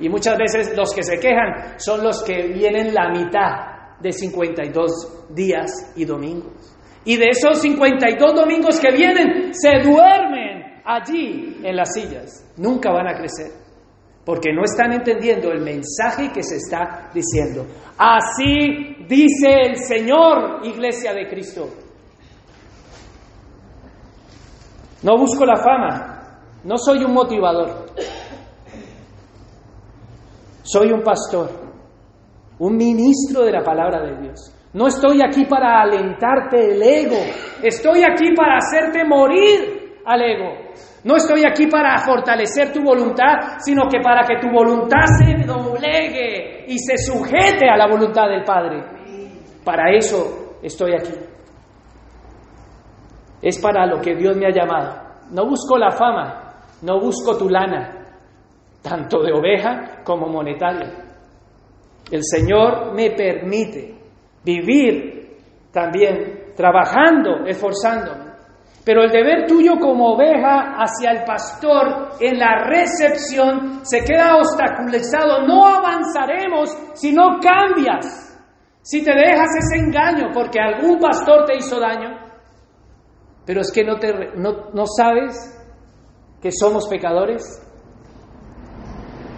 [0.00, 5.26] Y muchas veces los que se quejan son los que vienen la mitad de 52
[5.28, 6.74] días y domingos.
[7.04, 10.53] Y de esos 52 domingos que vienen, se duermen
[10.84, 12.52] allí en las sillas.
[12.56, 13.50] Nunca van a crecer.
[14.24, 17.66] Porque no están entendiendo el mensaje que se está diciendo.
[17.98, 21.68] Así dice el Señor, iglesia de Cristo.
[25.02, 27.86] No busco la fama, no soy un motivador.
[30.62, 31.50] Soy un pastor,
[32.58, 34.50] un ministro de la palabra de Dios.
[34.72, 37.20] No estoy aquí para alentarte el ego,
[37.62, 40.52] estoy aquí para hacerte morir al ego.
[41.04, 46.64] No estoy aquí para fortalecer tu voluntad, sino que para que tu voluntad se doblegue
[46.66, 48.82] y se sujete a la voluntad del Padre.
[49.64, 51.14] Para eso estoy aquí.
[53.42, 55.02] Es para lo que Dios me ha llamado.
[55.30, 58.06] No busco la fama, no busco tu lana,
[58.82, 61.04] tanto de oveja como monetaria.
[62.10, 63.94] El Señor me permite
[64.44, 65.38] vivir
[65.72, 68.23] también trabajando, esforzándome.
[68.84, 75.46] Pero el deber tuyo como oveja hacia el pastor en la recepción se queda obstaculizado.
[75.46, 78.38] No avanzaremos si no cambias,
[78.82, 82.18] si te dejas ese engaño porque algún pastor te hizo daño.
[83.46, 85.34] Pero es que no, te, no, no sabes
[86.42, 87.42] que somos pecadores.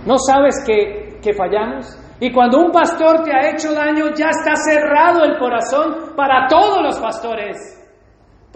[0.05, 1.97] ¿No sabes que, que fallamos?
[2.19, 6.83] Y cuando un pastor te ha hecho daño, ya está cerrado el corazón para todos
[6.83, 7.76] los pastores,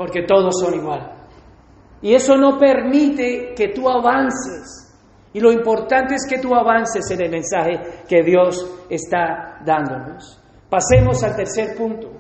[0.01, 1.13] porque todos son igual.
[2.01, 4.97] Y eso no permite que tú avances.
[5.35, 7.79] Y lo importante es que tú avances en el mensaje
[8.09, 10.41] que Dios está dándonos.
[10.71, 12.11] Pasemos al tercer punto.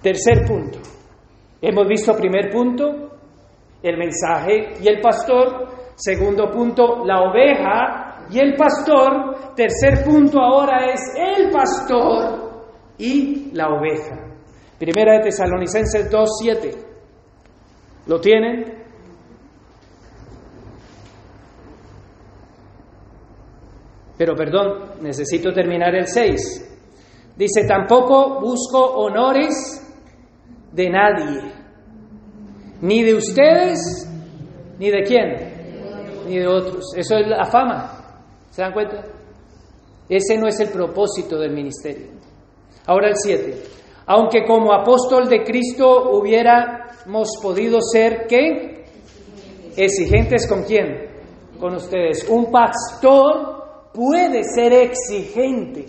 [0.00, 0.78] Tercer punto.
[1.60, 2.86] Hemos visto primer punto,
[3.82, 5.92] el mensaje y el pastor.
[5.94, 9.54] Segundo punto, la oveja y el pastor.
[9.54, 12.64] Tercer punto ahora es el pastor
[12.96, 14.27] y la oveja.
[14.78, 16.76] Primera de Tesalonicenses 2.7.
[18.06, 18.78] ¿Lo tienen?
[24.16, 27.34] Pero perdón, necesito terminar el 6.
[27.36, 29.54] Dice, tampoco busco honores
[30.72, 31.52] de nadie,
[32.80, 34.08] ni de ustedes,
[34.78, 36.94] ni de quién, ni de otros.
[36.96, 38.20] Eso es la fama.
[38.50, 39.04] ¿Se dan cuenta?
[40.08, 42.08] Ese no es el propósito del ministerio.
[42.86, 43.77] Ahora el 7.
[44.10, 48.86] Aunque como apóstol de Cristo hubiéramos podido ser, ¿qué?
[49.76, 51.08] Exigentes con quién?
[51.60, 52.26] Con ustedes.
[52.30, 55.84] Un pastor puede ser exigente.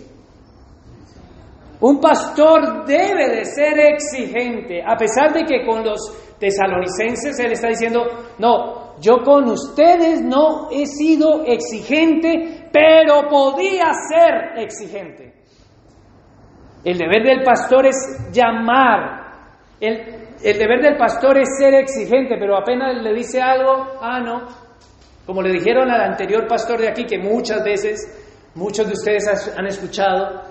[1.80, 5.98] Un pastor debe de ser exigente, a pesar de que con los
[6.38, 8.04] tesalonicenses él está diciendo,
[8.38, 15.39] no, yo con ustedes no he sido exigente, pero podía ser exigente.
[16.84, 17.96] El deber del pastor es
[18.32, 19.32] llamar,
[19.80, 24.46] el, el deber del pastor es ser exigente, pero apenas le dice algo, ah, no,
[25.26, 29.66] como le dijeron al anterior pastor de aquí, que muchas veces, muchos de ustedes han
[29.66, 30.42] escuchado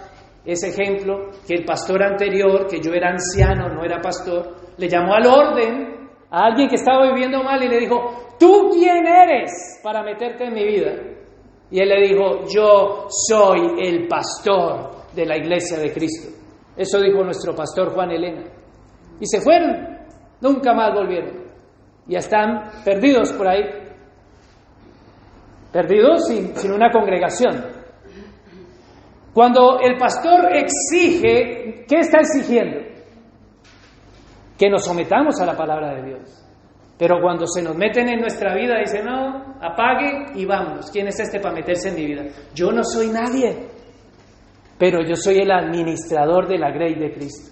[0.46, 5.16] ese ejemplo, que el pastor anterior, que yo era anciano, no era pastor, le llamó
[5.16, 10.04] al orden a alguien que estaba viviendo mal y le dijo, ¿tú quién eres para
[10.04, 10.92] meterte en mi vida?
[11.72, 16.30] Y él le dijo, yo soy el pastor de la iglesia de Cristo.
[16.76, 18.44] Eso dijo nuestro pastor Juan Elena.
[19.20, 19.98] Y se fueron,
[20.42, 21.50] nunca más volvieron.
[22.08, 23.90] Ya están perdidos por ahí
[25.72, 27.64] perdidos sin, sin una congregación.
[29.34, 32.80] Cuando el pastor exige, ¿qué está exigiendo?
[34.58, 36.46] Que nos sometamos a la palabra de Dios.
[36.98, 40.92] Pero cuando se nos meten en nuestra vida, dice, no, apague y vamos.
[40.92, 42.24] ¿Quién es este para meterse en mi vida?
[42.54, 43.70] Yo no soy nadie,
[44.80, 47.52] pero yo soy el administrador de la grey de Cristo.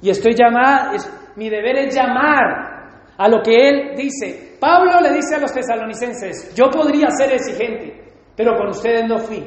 [0.00, 0.92] Y estoy llamado,
[1.36, 2.72] mi deber es llamar
[3.18, 4.56] a lo que él dice.
[4.58, 9.44] Pablo le dice a los tesalonicenses, yo podría ser exigente, pero con ustedes no fui.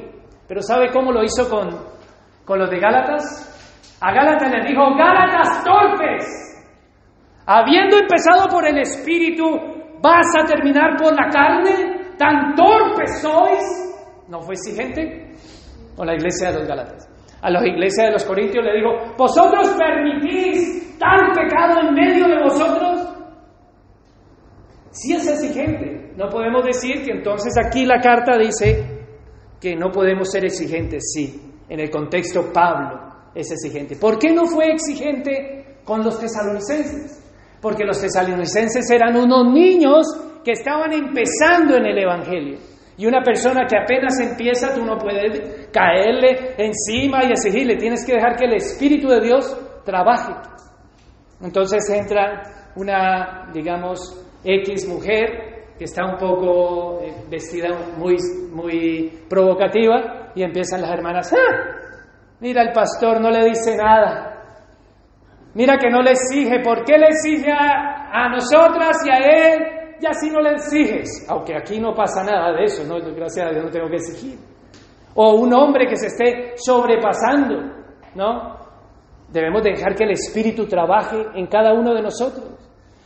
[0.48, 1.70] Pero ¿sabe cómo lo hizo con,
[2.46, 3.98] con los de Gálatas?
[4.00, 6.26] A Gálatas les dijo, Gálatas torpes,
[7.48, 9.44] habiendo empezado por el Espíritu,
[10.00, 12.14] ¿vas a terminar por la carne?
[12.20, 13.96] ¿Tan torpes sois?
[14.28, 15.34] ¿No fue exigente?
[15.96, 17.15] Con la iglesia de los Gálatas.
[17.46, 22.42] A la iglesia de los Corintios le dijo, ¿vosotros permitís tal pecado en medio de
[22.42, 23.08] vosotros?
[24.90, 26.12] Si es exigente.
[26.18, 29.06] No podemos decir que entonces aquí la carta dice
[29.62, 31.12] que no podemos ser exigentes.
[31.14, 31.40] Sí,
[31.70, 33.96] en el contexto Pablo es exigente.
[33.96, 37.24] ¿Por qué no fue exigente con los tesalonicenses?
[37.62, 40.08] Porque los tesalonicenses eran unos niños
[40.44, 42.58] que estaban empezando en el Evangelio.
[42.98, 48.14] Y una persona que apenas empieza, tú no puedes caerle encima y exigirle, tienes que
[48.14, 50.34] dejar que el Espíritu de Dios trabaje.
[51.42, 54.00] Entonces entra una, digamos,
[54.44, 58.16] X mujer que está un poco eh, vestida muy,
[58.52, 61.76] muy provocativa y empiezan las hermanas, ¡Ah!
[62.40, 64.42] mira el pastor no le dice nada,
[65.54, 69.85] mira que no le exige, ¿por qué le exige a, a nosotras y a él?
[70.00, 73.00] Y así no le exiges, aunque aquí no pasa nada de eso, ¿no?
[73.16, 74.38] gracias a Dios no tengo que exigir.
[75.16, 77.56] O un hombre que se esté sobrepasando,
[78.16, 78.56] ¿no?
[79.30, 82.56] Debemos dejar que el Espíritu trabaje en cada uno de nosotros.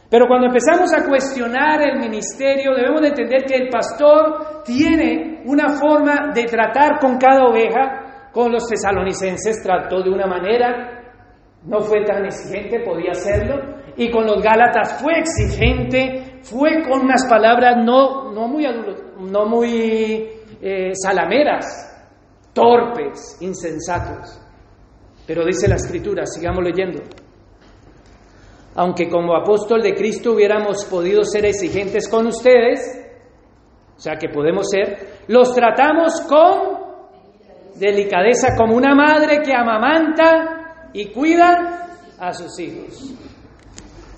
[0.10, 5.70] Pero cuando empezamos a cuestionar el ministerio, debemos de entender que el pastor tiene una
[5.70, 8.30] forma de tratar con cada oveja.
[8.32, 11.00] Con los tesalonicenses trató de una manera,
[11.64, 13.78] no fue tan exigente, podía hacerlo.
[13.98, 18.66] Y con los gálatas fue exigente, fue con unas palabras no, no muy,
[19.20, 20.30] no muy
[20.62, 21.66] eh, salameras,
[22.54, 24.40] torpes, insensatos.
[25.26, 27.02] Pero dice la escritura, sigamos leyendo
[28.76, 32.80] aunque como apóstol de Cristo hubiéramos podido ser exigentes con ustedes,
[33.98, 36.80] o sea que podemos ser, los tratamos con
[37.76, 43.14] delicadeza como una madre que amamanta y cuida a sus hijos.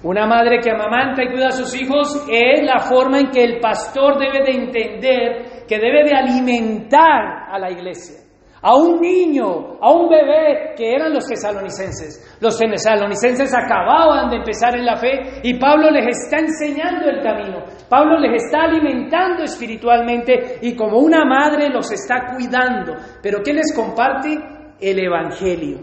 [0.03, 3.59] Una madre que amamanta y cuida a sus hijos es la forma en que el
[3.59, 8.21] pastor debe de entender que debe de alimentar a la iglesia
[8.61, 12.37] a un niño, a un bebé, que eran los tesalonicenses.
[12.39, 17.63] Los tesalonicenses acababan de empezar en la fe y Pablo les está enseñando el camino.
[17.89, 22.93] Pablo les está alimentando espiritualmente y como una madre los está cuidando.
[23.21, 24.37] Pero ¿qué les comparte?
[24.79, 25.79] El Evangelio.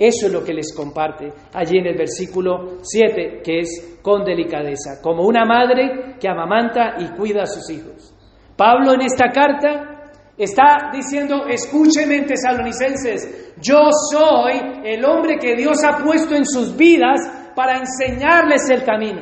[0.00, 5.00] Eso es lo que les comparte allí en el versículo 7, que es con delicadeza,
[5.00, 8.14] como una madre que amamanta y cuida a sus hijos.
[8.56, 10.00] Pablo en esta carta
[10.40, 17.20] Está diciendo, escúcheme tesalonicenses, yo soy el hombre que Dios ha puesto en sus vidas
[17.54, 19.20] para enseñarles el camino.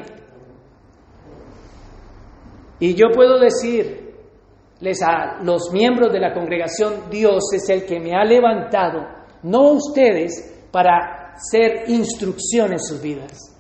[2.79, 8.15] Y yo puedo decirles a los miembros de la congregación, Dios es el que me
[8.15, 9.01] ha levantado,
[9.43, 13.55] no ustedes, para ser instrucción en sus vidas.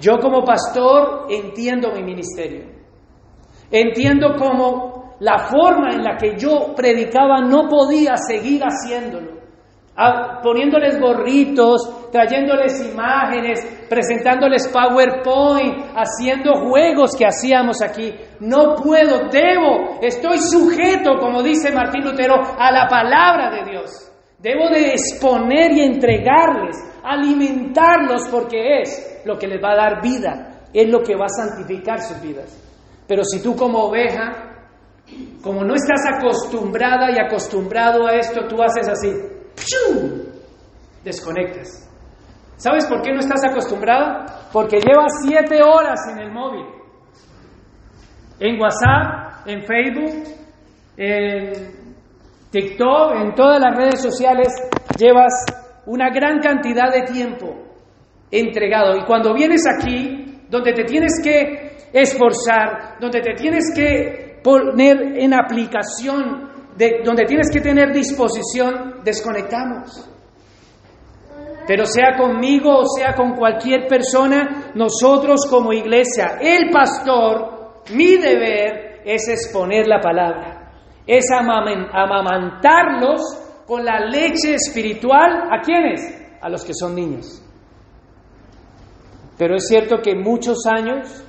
[0.00, 2.66] Yo como pastor entiendo mi ministerio.
[3.70, 9.36] Entiendo cómo la forma en la que yo predicaba no podía seguir haciéndolo.
[10.42, 18.12] poniéndoles gorritos, trayéndoles imágenes, presentándoles PowerPoint, haciendo juegos que hacíamos aquí.
[18.40, 24.12] No puedo, debo, estoy sujeto, como dice Martín Lutero, a la palabra de Dios.
[24.38, 30.68] Debo de exponer y entregarles, alimentarlos porque es lo que les va a dar vida,
[30.72, 32.62] es lo que va a santificar sus vidas.
[33.06, 34.46] Pero si tú como oveja
[35.42, 39.12] como no estás acostumbrada y acostumbrado a esto, tú haces así,
[41.04, 41.88] desconectas.
[42.56, 44.48] ¿Sabes por qué no estás acostumbrada?
[44.52, 46.66] Porque llevas siete horas en el móvil,
[48.40, 50.24] en WhatsApp, en Facebook,
[50.96, 51.85] en
[52.58, 54.48] En todas las redes sociales,
[54.98, 55.32] llevas
[55.86, 57.54] una gran cantidad de tiempo
[58.30, 58.96] entregado.
[58.96, 65.34] Y cuando vienes aquí, donde te tienes que esforzar, donde te tienes que poner en
[65.34, 70.10] aplicación, de, donde tienes que tener disposición, desconectamos.
[71.66, 79.00] Pero sea conmigo o sea con cualquier persona, nosotros como iglesia, el pastor, mi deber
[79.04, 80.65] es exponer la palabra,
[81.06, 83.20] es amamantarlos
[83.66, 85.48] con la leche espiritual.
[85.50, 86.00] ¿A quiénes?
[86.40, 87.42] A los que son niños.
[89.38, 91.22] Pero es cierto que muchos años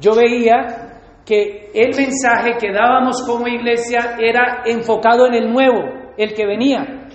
[0.00, 6.34] yo veía que el mensaje que dábamos como iglesia era enfocado en el nuevo, el
[6.34, 7.08] que venía.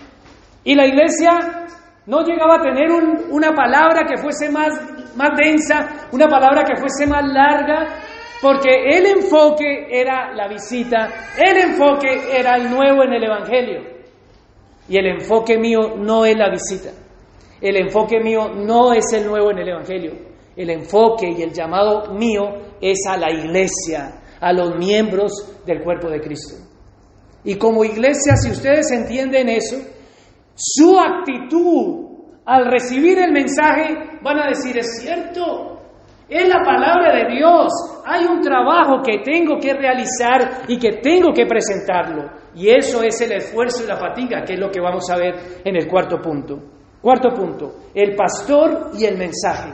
[0.64, 1.68] Y la iglesia
[2.06, 2.90] no llegaba a tener
[3.30, 4.74] una palabra que fuese más
[5.16, 7.88] más densa, una palabra que fuese más larga,
[8.42, 13.82] porque el enfoque era la visita, el enfoque era el nuevo en el Evangelio.
[14.90, 16.90] Y el enfoque mío no es la visita.
[17.62, 20.14] El enfoque mío no es el nuevo en el Evangelio.
[20.56, 22.42] El enfoque y el llamado mío
[22.82, 26.56] es a la iglesia, a los miembros del cuerpo de Cristo.
[27.44, 29.78] Y como iglesia, si ustedes entienden eso,
[30.56, 32.12] su actitud
[32.46, 35.71] al recibir el mensaje van a decir, es cierto,
[36.32, 37.74] es la palabra de Dios.
[38.06, 42.32] Hay un trabajo que tengo que realizar y que tengo que presentarlo.
[42.56, 45.36] Y eso es el esfuerzo y la fatiga, que es lo que vamos a ver
[45.66, 46.58] en el cuarto punto.
[47.02, 49.74] Cuarto punto, el pastor y el mensaje.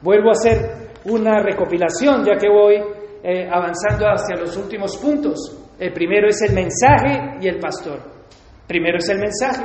[0.00, 2.76] Vuelvo a hacer una recopilación ya que voy
[3.22, 5.74] eh, avanzando hacia los últimos puntos.
[5.78, 8.00] El primero es el mensaje y el pastor.
[8.66, 9.64] Primero es el mensaje.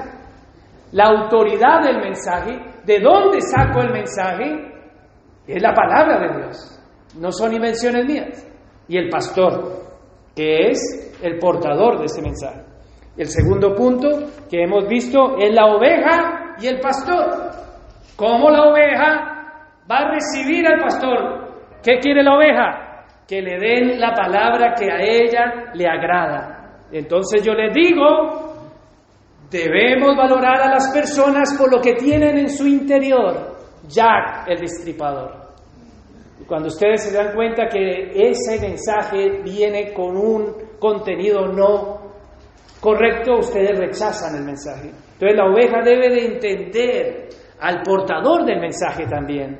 [0.91, 2.51] La autoridad del mensaje,
[2.83, 4.76] ¿de dónde saco el mensaje?
[5.47, 6.79] Es la palabra de Dios,
[7.19, 8.47] no son invenciones mías.
[8.89, 9.81] Y el pastor,
[10.35, 12.61] que es el portador de ese mensaje.
[13.15, 14.07] El segundo punto
[14.49, 17.51] que hemos visto es la oveja y el pastor.
[18.15, 21.79] ¿Cómo la oveja va a recibir al pastor?
[21.83, 23.05] ¿Qué quiere la oveja?
[23.27, 26.83] Que le den la palabra que a ella le agrada.
[26.91, 28.53] Entonces yo les digo,
[29.49, 33.56] debemos valorar a las personas por lo que tienen en su interior
[33.87, 35.47] Jack el destripador.
[36.47, 41.97] Cuando ustedes se dan cuenta que ese mensaje viene con un contenido no
[42.79, 44.91] correcto, ustedes rechazan el mensaje.
[45.13, 47.29] Entonces la oveja debe de entender
[47.59, 49.59] al portador del mensaje también.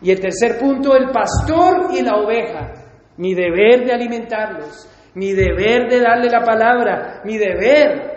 [0.00, 2.72] Y el tercer punto, el pastor y la oveja.
[3.16, 8.14] Mi deber de alimentarlos, mi deber de darle la palabra, mi deber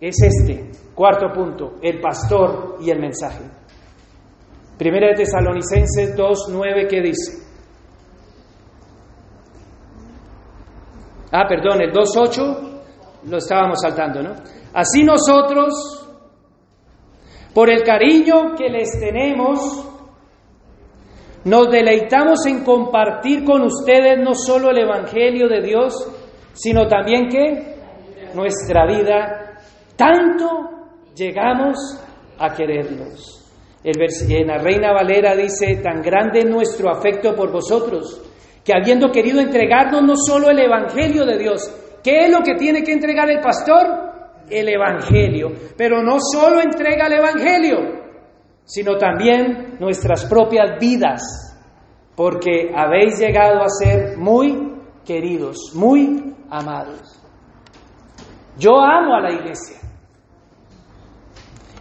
[0.00, 0.70] es este.
[0.94, 3.44] Cuarto punto, el pastor y el mensaje.
[4.82, 7.40] Primera de Tesalonicenses 2.9, ¿qué dice?
[11.30, 14.34] Ah, perdón, el 2.8 lo estábamos saltando, ¿no?
[14.74, 16.04] Así nosotros,
[17.54, 19.88] por el cariño que les tenemos,
[21.44, 25.94] nos deleitamos en compartir con ustedes no solo el Evangelio de Dios,
[26.54, 27.76] sino también que
[28.34, 29.60] nuestra vida,
[29.94, 30.48] tanto
[31.14, 31.78] llegamos
[32.36, 33.41] a quererlos.
[33.84, 38.22] En la Reina Valera dice, tan grande es nuestro afecto por vosotros,
[38.64, 42.84] que habiendo querido entregarnos no solo el Evangelio de Dios, ¿qué es lo que tiene
[42.84, 43.86] que entregar el pastor?
[44.48, 45.48] El Evangelio.
[45.76, 47.78] Pero no solo entrega el Evangelio,
[48.64, 51.22] sino también nuestras propias vidas,
[52.14, 57.20] porque habéis llegado a ser muy queridos, muy amados.
[58.56, 59.78] Yo amo a la iglesia.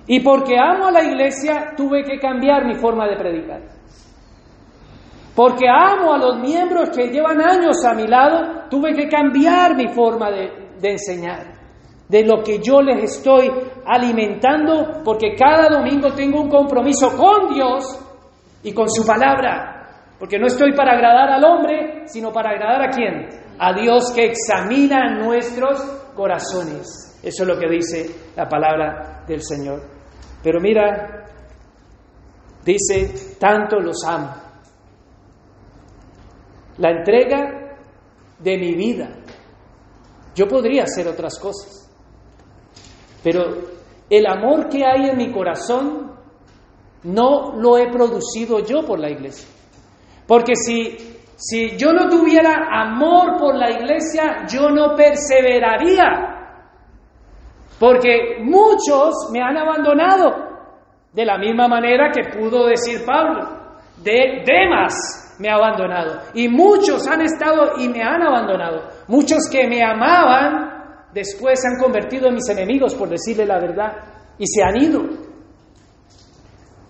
[0.08, 3.62] Y porque amo a la iglesia, tuve que cambiar mi forma de predicar.
[5.36, 9.88] Porque amo a los miembros que llevan años a mi lado, tuve que cambiar mi
[9.88, 11.54] forma de, enseñar.
[12.10, 13.49] De lo que yo les estoy
[13.86, 17.86] alimentando, porque cada domingo tengo un compromiso con Dios
[18.64, 20.18] y con su palabra.
[20.20, 23.30] Porque no estoy para agradar al hombre, sino para agradar a quién?
[23.58, 25.80] A Dios que examina nuestros
[26.14, 27.11] corazones.
[27.24, 29.82] Eso es lo que dice la palabra del Señor.
[30.42, 31.26] Pero mira,
[32.66, 34.34] dice, tanto los amo.
[36.78, 37.78] La entrega
[38.40, 39.10] de mi vida.
[40.34, 41.92] Yo podría hacer otras cosas,
[43.22, 43.44] pero
[44.10, 46.12] el amor que hay en mi corazón
[47.04, 49.48] no lo he producido yo por la iglesia.
[50.26, 50.98] Porque si,
[51.36, 56.31] si yo no tuviera amor por la iglesia, yo no perseveraría
[57.82, 60.36] porque muchos me han abandonado,
[61.12, 63.42] de la misma manera que pudo decir Pablo,
[64.04, 66.22] de Demas me ha abandonado.
[66.36, 68.84] Y muchos han estado y me han abandonado.
[69.08, 73.94] Muchos que me amaban, después se han convertido en mis enemigos, por decirle la verdad,
[74.38, 75.02] y se han ido.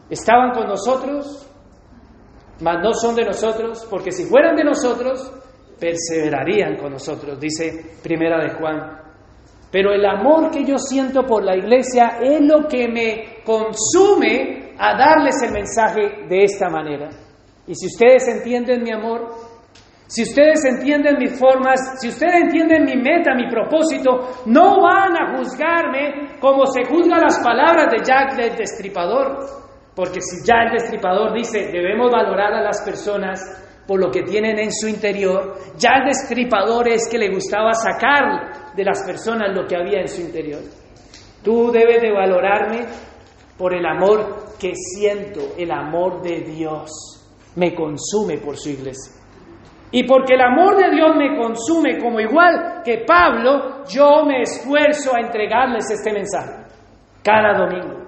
[0.09, 1.49] Estaban con nosotros,
[2.59, 5.31] mas no son de nosotros, porque si fueran de nosotros,
[5.79, 9.01] perseverarían con nosotros, dice Primera de Juan
[9.71, 14.97] pero el amor que yo siento por la iglesia es lo que me consume a
[14.97, 17.09] darles el mensaje de esta manera.
[17.65, 19.29] Y si ustedes entienden mi amor,
[20.07, 25.37] si ustedes entienden mis formas, si ustedes entienden mi meta, mi propósito, no van a
[25.37, 29.37] juzgarme como se juzgan las palabras de Jack el Destripador.
[29.95, 33.39] Porque si ya el Destripador dice, debemos valorar a las personas
[33.87, 38.60] por lo que tienen en su interior, ya el Destripador es que le gustaba sacar
[38.75, 40.61] de las personas lo que había en su interior.
[41.43, 42.85] Tú debes de valorarme
[43.57, 46.89] por el amor que siento, el amor de Dios.
[47.55, 49.21] me consume por su iglesia.
[49.91, 55.13] Y porque el amor de Dios me consume como igual que Pablo, yo me esfuerzo
[55.13, 56.63] a entregarles este mensaje
[57.21, 58.07] cada domingo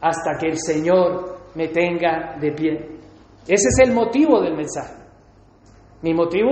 [0.00, 2.72] hasta que el Señor me tenga de pie.
[3.46, 4.94] Ese es el motivo del mensaje.
[6.02, 6.50] Mi motivo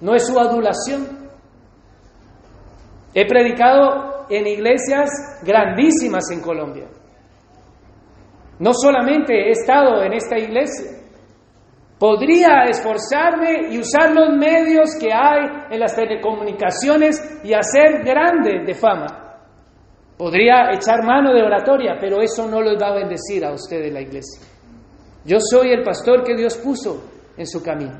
[0.00, 1.23] no es su adulación.
[3.14, 5.08] He predicado en iglesias
[5.44, 6.88] grandísimas en Colombia.
[8.58, 10.98] No solamente he estado en esta iglesia,
[11.98, 15.40] podría esforzarme y usar los medios que hay
[15.70, 19.06] en las telecomunicaciones y hacer grande de fama.
[20.16, 24.00] Podría echar mano de oratoria, pero eso no los va a bendecir a ustedes la
[24.00, 24.46] iglesia.
[25.24, 27.98] Yo soy el pastor que Dios puso en su camino.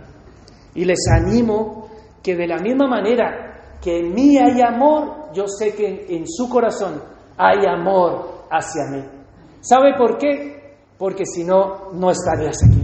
[0.74, 1.90] Y les animo
[2.22, 3.53] que de la misma manera
[3.84, 7.02] que en mí hay amor, yo sé que en su corazón
[7.36, 9.04] hay amor hacia mí.
[9.60, 10.76] ¿Sabe por qué?
[10.96, 12.82] Porque si no, no estarías aquí.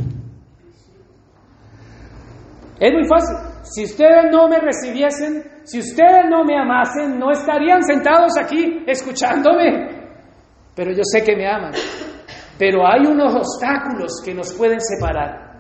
[2.79, 3.37] Es muy fácil.
[3.63, 10.01] Si ustedes no me recibiesen, si ustedes no me amasen, no estarían sentados aquí escuchándome.
[10.75, 11.73] Pero yo sé que me aman.
[12.59, 15.51] Pero hay unos obstáculos que nos pueden separar.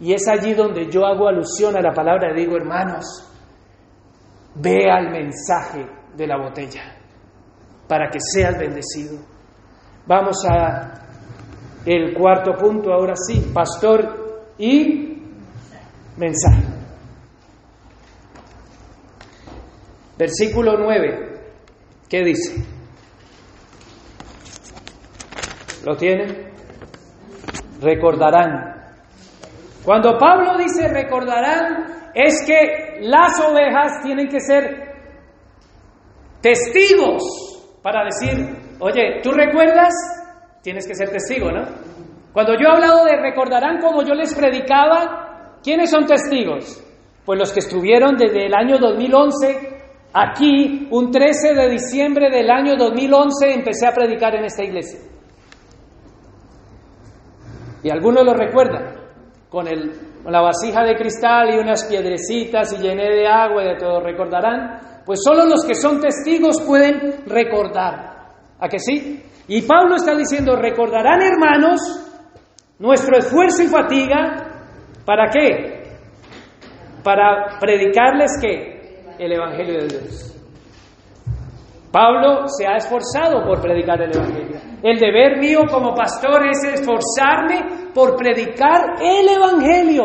[0.00, 3.04] Y es allí donde yo hago alusión a la palabra y digo, hermanos,
[4.60, 5.86] vea el mensaje
[6.16, 6.82] de la botella
[7.88, 9.18] para que seas bendecido.
[10.06, 11.02] Vamos a
[11.84, 15.22] el cuarto punto, ahora sí, pastor y
[16.16, 16.64] mensaje.
[20.18, 21.40] Versículo 9,
[22.08, 22.64] ¿qué dice?
[25.84, 26.50] ¿Lo tienen?
[27.80, 28.74] Recordarán.
[29.84, 34.86] Cuando Pablo dice recordarán, es que las ovejas tienen que ser
[36.40, 37.22] testigos
[37.82, 39.92] para decir, oye, ¿tú recuerdas?
[40.62, 41.66] Tienes que ser testigo, ¿no?
[42.32, 46.82] Cuando yo he hablado de recordarán como yo les predicaba, ¿quiénes son testigos?
[47.26, 49.76] Pues los que estuvieron desde el año 2011
[50.14, 55.00] aquí, un 13 de diciembre del año 2011 empecé a predicar en esta iglesia.
[57.82, 58.95] Y algunos lo recuerdan,
[59.48, 59.92] con, el,
[60.24, 65.02] la vasija de cristal y unas piedrecitas y llené de agua y de todo, recordarán.
[65.04, 68.16] Pues solo los que son testigos pueden recordar.
[68.58, 69.22] ¿A que sí?
[69.48, 71.80] Y Pablo está diciendo, recordarán hermanos
[72.78, 74.64] nuestro esfuerzo y fatiga,
[75.04, 75.82] ¿para qué?
[77.04, 80.32] Para predicarles que el Evangelio de Dios.
[81.92, 84.60] Pablo se ha esforzado por predicar el Evangelio.
[84.82, 90.04] El deber mío como pastor es esforzarme por predicar el Evangelio.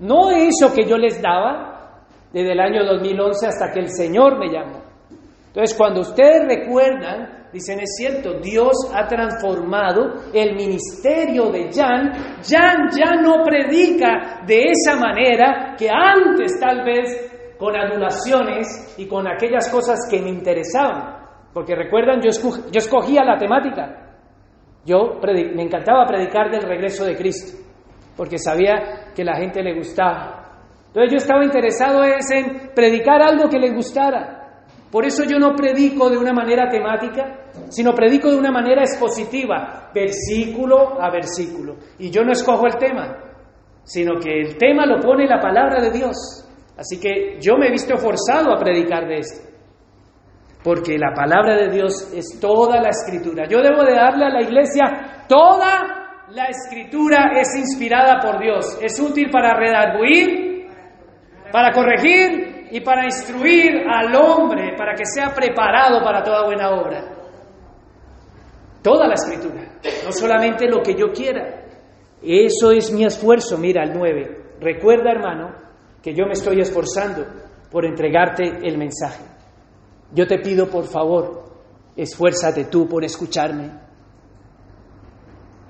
[0.00, 4.50] No eso que yo les daba desde el año 2011 hasta que el Señor me
[4.50, 4.82] llamó.
[5.48, 12.12] Entonces, cuando ustedes recuerdan, dicen, es cierto, Dios ha transformado el ministerio de Jan.
[12.42, 19.28] Jan ya no predica de esa manera que antes tal vez con adulaciones y con
[19.28, 21.26] aquellas cosas que me interesaban.
[21.52, 22.30] Porque recuerdan, yo,
[22.72, 24.07] escogía la temática.
[24.88, 27.58] Yo me encantaba predicar del regreso de Cristo,
[28.16, 30.62] porque sabía que la gente le gustaba.
[30.86, 34.62] Entonces yo estaba interesado en predicar algo que les gustara.
[34.90, 39.90] Por eso yo no predico de una manera temática, sino predico de una manera expositiva,
[39.94, 41.76] versículo a versículo.
[41.98, 43.14] Y yo no escojo el tema,
[43.84, 46.16] sino que el tema lo pone la palabra de Dios.
[46.78, 49.47] Así que yo me he visto forzado a predicar de esto,
[50.68, 53.46] porque la palabra de Dios es toda la escritura.
[53.48, 58.78] Yo debo de darle a la iglesia toda la escritura es inspirada por Dios.
[58.82, 60.66] Es útil para redarguir,
[61.50, 67.02] para corregir y para instruir al hombre, para que sea preparado para toda buena obra.
[68.82, 69.62] Toda la escritura,
[70.04, 71.64] no solamente lo que yo quiera.
[72.22, 73.56] Eso es mi esfuerzo.
[73.56, 74.56] Mira, el 9.
[74.60, 75.48] Recuerda, hermano,
[76.02, 77.24] que yo me estoy esforzando
[77.70, 79.27] por entregarte el mensaje.
[80.12, 81.44] Yo te pido, por favor,
[81.96, 83.70] esfuérzate tú por escucharme.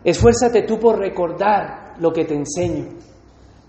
[0.05, 2.89] Esfuérzate tú por recordar lo que te enseño.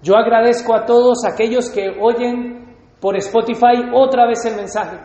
[0.01, 4.97] Yo agradezco a todos aquellos que oyen por Spotify otra vez el mensaje.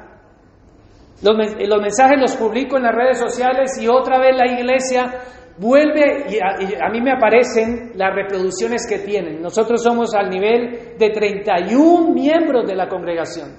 [1.22, 5.14] Los, los, mensajes los publico en las redes sociales y otra vez la iglesia
[5.58, 9.40] vuelve y a, mí me aparecen las reproducciones que tienen.
[9.40, 13.56] Nosotros somos al nivel de 31 miembros de la congregación.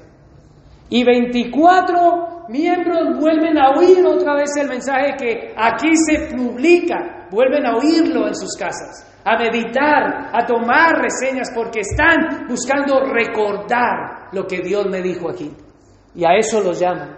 [0.90, 7.66] Y 24 miembros vuelven a oír otra vez el mensaje que aquí se publica, vuelven
[7.66, 14.46] a oírlo en sus casas, a meditar, a tomar reseñas porque están buscando recordar lo
[14.46, 15.52] que Dios me dijo aquí.
[16.14, 17.18] Y a eso los llaman.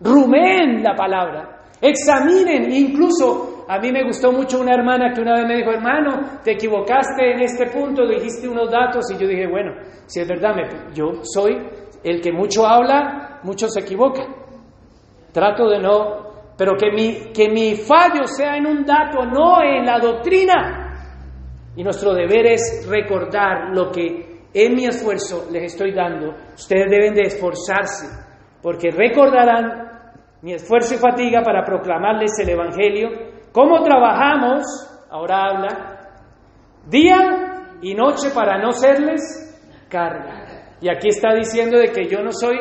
[0.00, 5.46] Rumén la palabra, examinen, incluso a mí me gustó mucho una hermana que una vez
[5.46, 9.72] me dijo, hermano, te equivocaste en este punto, dijiste unos datos y yo dije, bueno,
[10.06, 10.54] si es verdad,
[10.92, 11.56] yo soy
[12.04, 14.22] el que mucho habla, mucho se equivoca.
[15.32, 16.24] Trato de no,
[16.56, 20.92] pero que mi, que mi fallo sea en un dato, no en la doctrina.
[21.74, 26.34] Y nuestro deber es recordar lo que en mi esfuerzo les estoy dando.
[26.54, 28.06] Ustedes deben de esforzarse,
[28.62, 29.84] porque recordarán
[30.42, 33.08] mi esfuerzo y fatiga para proclamarles el Evangelio.
[33.50, 34.62] ¿Cómo trabajamos?
[35.10, 35.68] Ahora habla.
[36.86, 40.43] Día y noche para no serles carga.
[40.84, 42.58] Y aquí está diciendo de que yo no soy,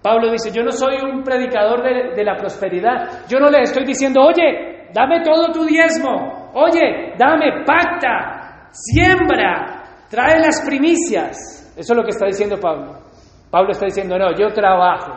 [0.00, 3.26] Pablo dice, yo no soy un predicador de, la prosperidad.
[3.28, 6.50] Yo no le estoy diciendo, oye, dame todo tu diezmo.
[6.54, 11.70] Oye, dame, pacta, siembra, trae las primicias.
[11.76, 12.94] Eso es lo que está diciendo Pablo.
[13.50, 15.12] Pablo está diciendo, no, yo trabajo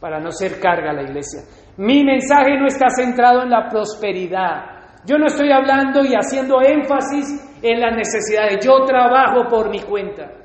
[0.00, 1.42] para no ser carga a la iglesia.
[1.76, 5.04] Mi mensaje no está centrado en la prosperidad.
[5.04, 8.64] Yo no estoy hablando y haciendo énfasis en las necesidades.
[8.64, 10.37] Yo trabajo por mi cuenta.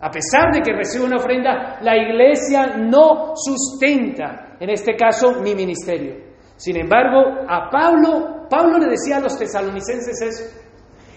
[0.00, 5.54] A pesar de que recibo una ofrenda, la iglesia no sustenta, en este caso, mi
[5.54, 6.16] ministerio.
[6.56, 10.44] Sin embargo, a Pablo, Pablo le decía a los tesalonicenses eso.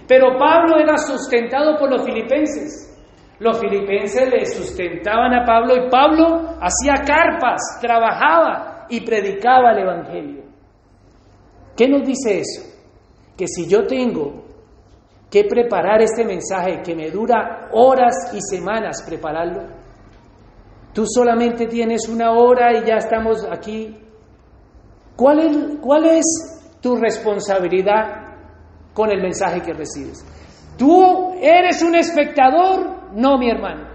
[0.07, 2.89] Pero Pablo era sustentado por los filipenses.
[3.39, 10.43] Los filipenses le sustentaban a Pablo y Pablo hacía carpas, trabajaba y predicaba el Evangelio.
[11.75, 12.61] ¿Qué nos dice eso?
[13.37, 14.42] Que si yo tengo
[15.33, 19.63] que preparar este mensaje que me dura horas y semanas prepararlo,
[20.93, 23.97] tú solamente tienes una hora y ya estamos aquí.
[25.15, 26.25] ¿Cuál es, cuál es
[26.83, 28.23] tu responsabilidad
[28.93, 30.23] con el mensaje que recibes.
[30.77, 33.87] Tú eres un espectador, no mi hermano.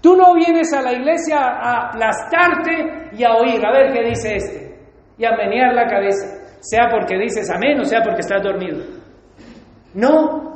[0.00, 4.36] Tú no vienes a la iglesia a aplastarte y a oír, a ver qué dice
[4.36, 4.78] este,
[5.16, 6.26] y a menear la cabeza,
[6.60, 8.84] sea porque dices amén o sea porque estás dormido.
[9.94, 10.51] No,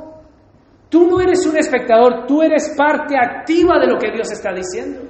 [0.89, 5.01] tú no eres un espectador, tú eres parte activa de lo que Dios está diciendo.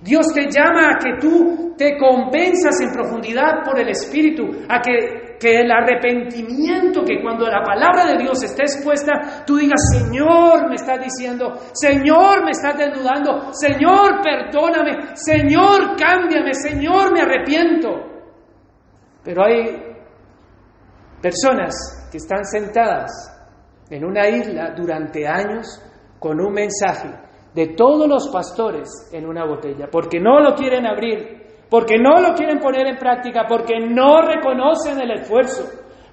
[0.00, 5.60] Dios te llama a que tú te convenzas en profundidad por el Espíritu, a que
[5.60, 11.00] el arrepentimiento, que cuando la palabra de Dios esté expuesta, tú digas, Señor, me estás
[11.02, 17.88] diciendo, Señor, me estás desnudando, Señor, perdóname, Señor, cámbiame, Señor, me arrepiento.
[19.24, 19.82] Pero hay
[21.20, 23.37] personas que están sentadas
[23.90, 25.82] en una isla durante años
[26.18, 27.08] con un mensaje
[27.54, 31.38] de todos los pastores en una botella, porque no lo quieren abrir,
[31.70, 35.64] porque no lo quieren poner en práctica, porque no reconocen el esfuerzo,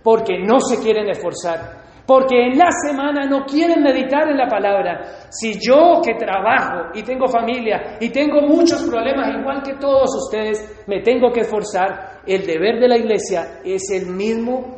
[0.04, 5.02] porque no se quieren esforzar, porque en la semana no quieren meditar en la palabra.
[5.30, 10.84] Si yo que trabajo y tengo familia y tengo muchos problemas, igual que todos ustedes,
[10.88, 14.78] me tengo que esforzar, el deber de la iglesia es el mismo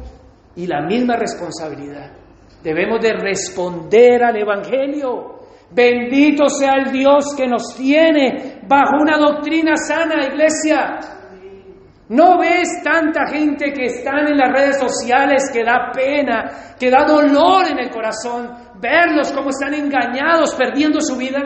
[0.56, 2.27] y la misma responsabilidad.
[2.64, 5.38] Debemos de responder al Evangelio.
[5.70, 11.00] Bendito sea el Dios que nos tiene bajo una doctrina sana, iglesia.
[12.10, 17.06] ¿No ves tanta gente que están en las redes sociales que da pena, que da
[17.06, 18.50] dolor en el corazón,
[18.80, 21.42] verlos como están engañados, perdiendo su vida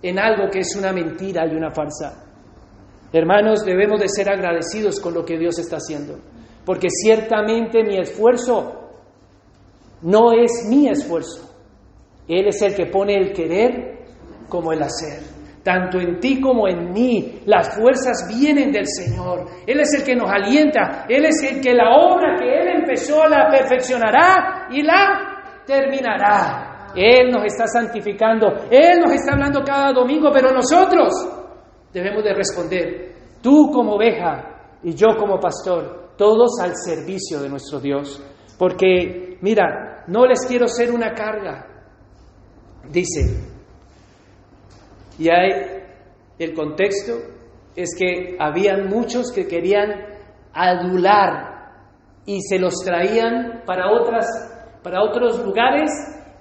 [0.00, 2.24] en algo que es una mentira y una farsa?
[3.12, 6.16] Hermanos, debemos de ser agradecidos con lo que Dios está haciendo,
[6.64, 8.81] porque ciertamente mi esfuerzo
[10.02, 11.52] no es mi esfuerzo,
[12.28, 13.98] él es el que pone el querer
[14.48, 15.32] como el hacer.
[15.62, 19.46] Tanto en ti como en mí, las fuerzas vienen del Señor.
[19.64, 21.06] Él es el que nos alienta.
[21.08, 26.90] Él es el que la obra que Él empezó la perfeccionará y la terminará.
[26.96, 28.48] Él nos está santificando.
[28.70, 31.12] Él nos está hablando cada domingo, pero nosotros
[31.92, 33.12] debemos de responder.
[33.40, 38.20] Tú como oveja y yo como pastor, todos al servicio de nuestro Dios.
[38.58, 41.66] Porque, mira, no les quiero ser una carga.
[42.90, 43.38] Dice,
[45.18, 45.82] y hay
[46.38, 47.12] el contexto
[47.76, 49.90] es que habían muchos que querían
[50.52, 51.52] adular
[52.26, 54.26] y se los traían para otras
[54.82, 55.90] para otros lugares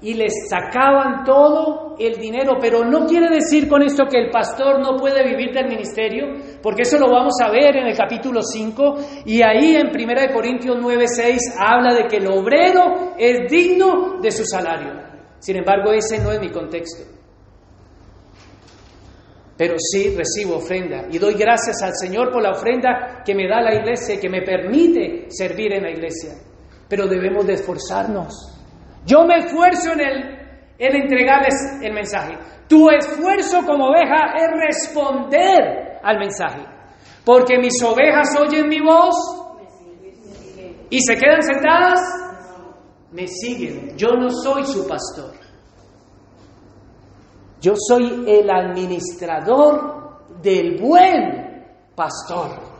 [0.01, 4.79] y les sacaban todo el dinero, pero no quiere decir con esto que el pastor
[4.79, 6.25] no puede vivir del ministerio,
[6.61, 8.95] porque eso lo vamos a ver en el capítulo 5
[9.25, 14.43] y ahí en 1 Corintios 9:6 habla de que el obrero es digno de su
[14.43, 15.11] salario.
[15.37, 17.03] Sin embargo, ese no es mi contexto.
[19.57, 23.61] Pero sí recibo ofrenda y doy gracias al Señor por la ofrenda que me da
[23.61, 26.33] la iglesia que me permite servir en la iglesia.
[26.89, 28.60] Pero debemos de esforzarnos.
[29.05, 30.39] Yo me esfuerzo en, el,
[30.77, 32.37] en entregarles el mensaje.
[32.67, 36.63] Tu esfuerzo como oveja es responder al mensaje.
[37.25, 39.15] Porque mis ovejas oyen mi voz
[40.89, 41.99] y se quedan sentadas,
[43.11, 43.97] me siguen.
[43.97, 45.33] Yo no soy su pastor.
[47.61, 50.01] Yo soy el administrador
[50.41, 52.71] del buen pastor.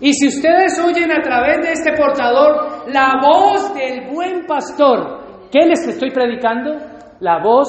[0.00, 5.15] Y si ustedes oyen a través de este portador la voz del buen pastor,
[5.50, 6.76] ¿qué les estoy predicando?
[7.20, 7.68] La voz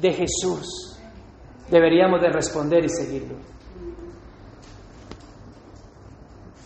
[0.00, 0.98] de Jesús.
[1.70, 3.36] Deberíamos de responder y seguirlo.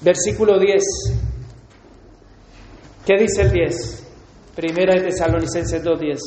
[0.00, 0.82] Versículo 10.
[3.06, 4.52] ¿Qué dice el 10?
[4.54, 6.18] Primera de Tesalonicenses 2.10.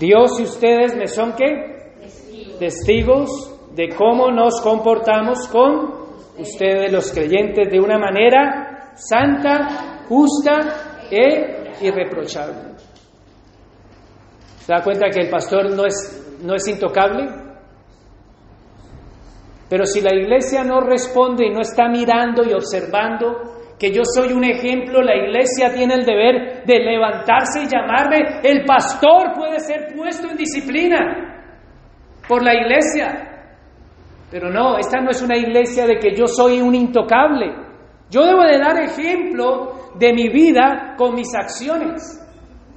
[0.00, 1.98] Dios y ustedes me son qué?
[2.58, 3.48] Testigos.
[3.74, 5.94] de cómo nos comportamos con
[6.38, 12.76] ustedes los creyentes de una manera santa, justa e irreprochable.
[14.58, 17.28] ¿Se da cuenta que el pastor no es, no es intocable?
[19.68, 24.32] Pero si la iglesia no responde y no está mirando y observando que yo soy
[24.32, 29.94] un ejemplo, la iglesia tiene el deber de levantarse y llamarme, el pastor puede ser
[29.96, 31.48] puesto en disciplina
[32.28, 33.30] por la iglesia.
[34.30, 37.71] Pero no, esta no es una iglesia de que yo soy un intocable.
[38.10, 42.18] Yo debo de dar ejemplo de mi vida con mis acciones.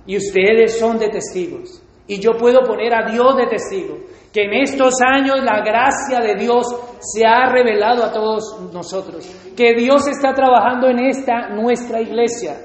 [0.06, 1.82] Y ustedes son de testigos.
[2.08, 3.98] Y yo puedo poner a Dios de testigo,
[4.32, 6.68] que en estos años la gracia de Dios
[7.00, 12.58] se ha revelado a todos nosotros, que Dios está trabajando en esta nuestra iglesia,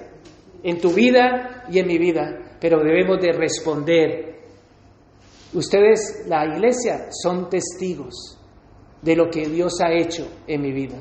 [0.63, 4.41] en tu vida y en mi vida, pero debemos de responder.
[5.55, 8.39] Ustedes, la iglesia, son testigos
[9.01, 10.99] de lo que Dios ha hecho en mi vida.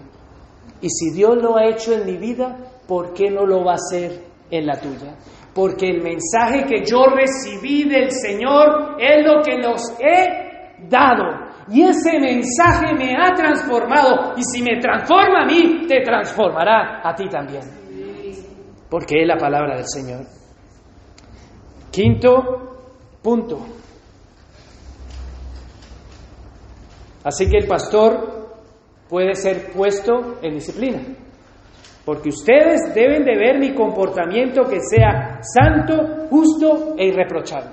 [0.81, 2.57] Y si Dios lo ha hecho en mi vida,
[2.87, 5.15] ¿por qué no lo va a hacer en la tuya?
[5.59, 11.49] porque el mensaje que yo recibí del Señor es lo que los he dado.
[11.69, 14.35] Y ese mensaje me ha transformado.
[14.37, 17.63] Y si me transforma a mí, te transformará a ti también.
[18.89, 20.25] Porque es la palabra del Señor.
[21.91, 22.31] Quinto
[23.21, 23.59] punto.
[27.23, 28.38] Así que el pastor
[29.09, 30.99] puede ser puesto en disciplina
[32.09, 37.69] porque ustedes deben de ver mi comportamiento que sea santo, justo e irreprochable.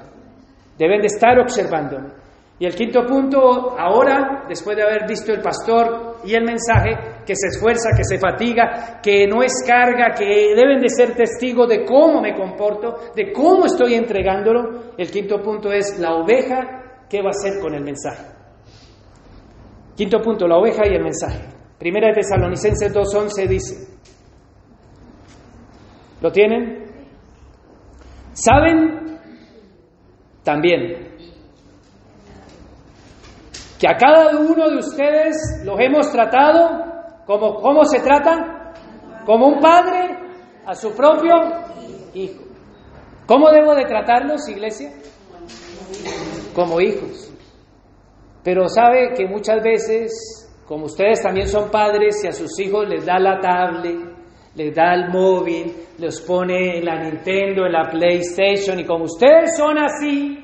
[0.77, 2.11] Deben de estar observándome.
[2.59, 7.35] Y el quinto punto, ahora, después de haber visto el pastor y el mensaje, que
[7.35, 11.87] se esfuerza, que se fatiga, que no es carga, que deben de ser testigos de
[11.87, 17.29] cómo me comporto, de cómo estoy entregándolo, el quinto punto es la oveja, ¿qué va
[17.29, 18.36] a hacer con el mensaje?
[19.97, 21.49] Quinto punto, la oveja y el mensaje.
[21.79, 23.99] Primera de Tesalonicenses 2.11 dice,
[26.21, 26.85] ¿Lo tienen?
[28.33, 29.19] ¿Saben?
[30.43, 31.07] También
[33.79, 36.85] que a cada uno de ustedes los hemos tratado
[37.27, 38.73] como, ¿cómo se trata?
[39.25, 40.19] Como un padre
[40.65, 41.35] a su propio
[42.15, 42.45] hijo.
[43.27, 44.93] ¿Cómo debo de tratarlos, iglesia?
[46.55, 47.33] Como hijos.
[48.47, 53.05] Pero sabe que muchas veces, como ustedes también son padres y a sus hijos les
[53.05, 53.97] da la tablet,
[54.55, 59.57] les da el móvil, los pone en la Nintendo, en la PlayStation, y como ustedes
[59.57, 60.39] son así,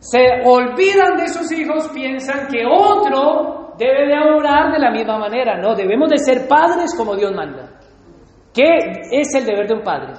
[0.00, 5.58] se olvidan de sus hijos, piensan que otro debe de orar de la misma manera.
[5.58, 7.80] No, debemos de ser padres como Dios manda.
[8.52, 8.68] ¿Qué
[9.10, 10.12] es el deber de un padre?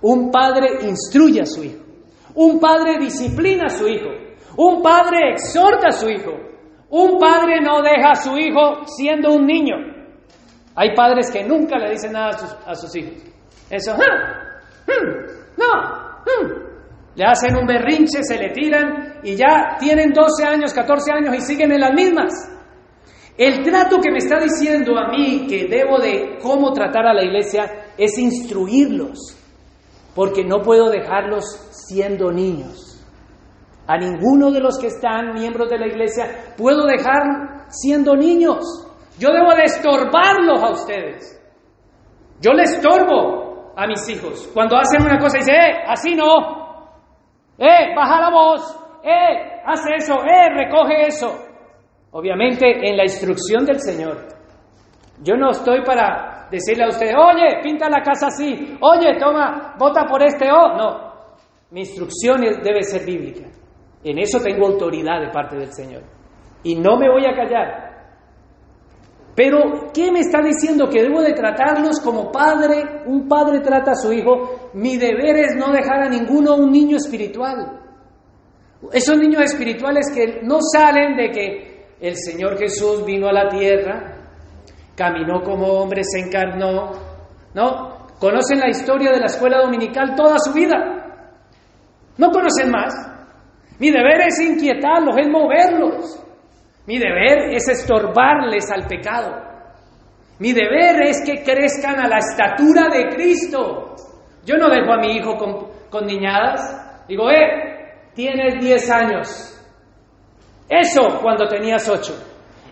[0.00, 1.84] Un padre instruye a su hijo.
[2.34, 4.25] Un padre disciplina a su hijo.
[4.56, 6.32] Un padre exhorta a su hijo.
[6.90, 9.76] Un padre no deja a su hijo siendo un niño.
[10.74, 12.30] Hay padres que nunca le dicen nada
[12.66, 13.14] a sus, hijos.
[13.70, 15.72] Eso, hmm, no,
[16.24, 16.52] hmm".
[17.16, 21.40] le hacen un berrinche, se le tiran y ya tienen 12 años, 14 años y
[21.40, 22.32] siguen en las mismas.
[23.38, 27.24] El trato que me está diciendo a mí que debo de cómo tratar a la
[27.24, 29.36] iglesia es instruirlos,
[30.14, 32.95] porque no puedo dejarlos siendo niños.
[33.86, 38.58] A ninguno de los que están miembros de la iglesia puedo dejar siendo niños.
[39.18, 41.40] Yo debo de estorbarlos a ustedes.
[42.40, 44.50] Yo les estorbo a mis hijos.
[44.52, 46.26] Cuando hacen una cosa y dicen, eh, así no.
[47.58, 48.76] Eh, baja la voz.
[49.02, 50.14] Eh, hace eso.
[50.24, 51.46] Eh, recoge eso.
[52.10, 54.26] Obviamente en la instrucción del Señor.
[55.22, 58.76] Yo no estoy para decirle a ustedes, oye, pinta la casa así.
[58.80, 60.50] Oye, toma, vota por este.
[60.50, 60.76] Oh.
[60.76, 61.06] No.
[61.70, 63.46] Mi instrucción debe ser bíblica.
[64.06, 66.04] En eso tengo autoridad de parte del Señor.
[66.62, 67.86] Y no me voy a callar.
[69.34, 70.88] Pero, ¿qué me está diciendo?
[70.88, 74.70] Que debo de tratarlos como padre, un padre trata a su hijo.
[74.74, 77.80] Mi deber es no dejar a ninguno un niño espiritual.
[78.92, 84.28] Esos niños espirituales que no salen de que el Señor Jesús vino a la tierra,
[84.94, 86.92] caminó como hombre, se encarnó,
[87.54, 88.06] ¿no?
[88.20, 90.76] Conocen la historia de la escuela dominical toda su vida.
[92.16, 93.15] No conocen más.
[93.78, 96.22] Mi deber es inquietarlos, es moverlos.
[96.86, 99.46] Mi deber es estorbarles al pecado.
[100.38, 103.94] Mi deber es que crezcan a la estatura de Cristo.
[104.44, 107.04] Yo no dejo a mi hijo con, niñadas.
[107.08, 109.52] Digo, eh, tienes 10 años.
[110.68, 112.12] Eso cuando tenías 8.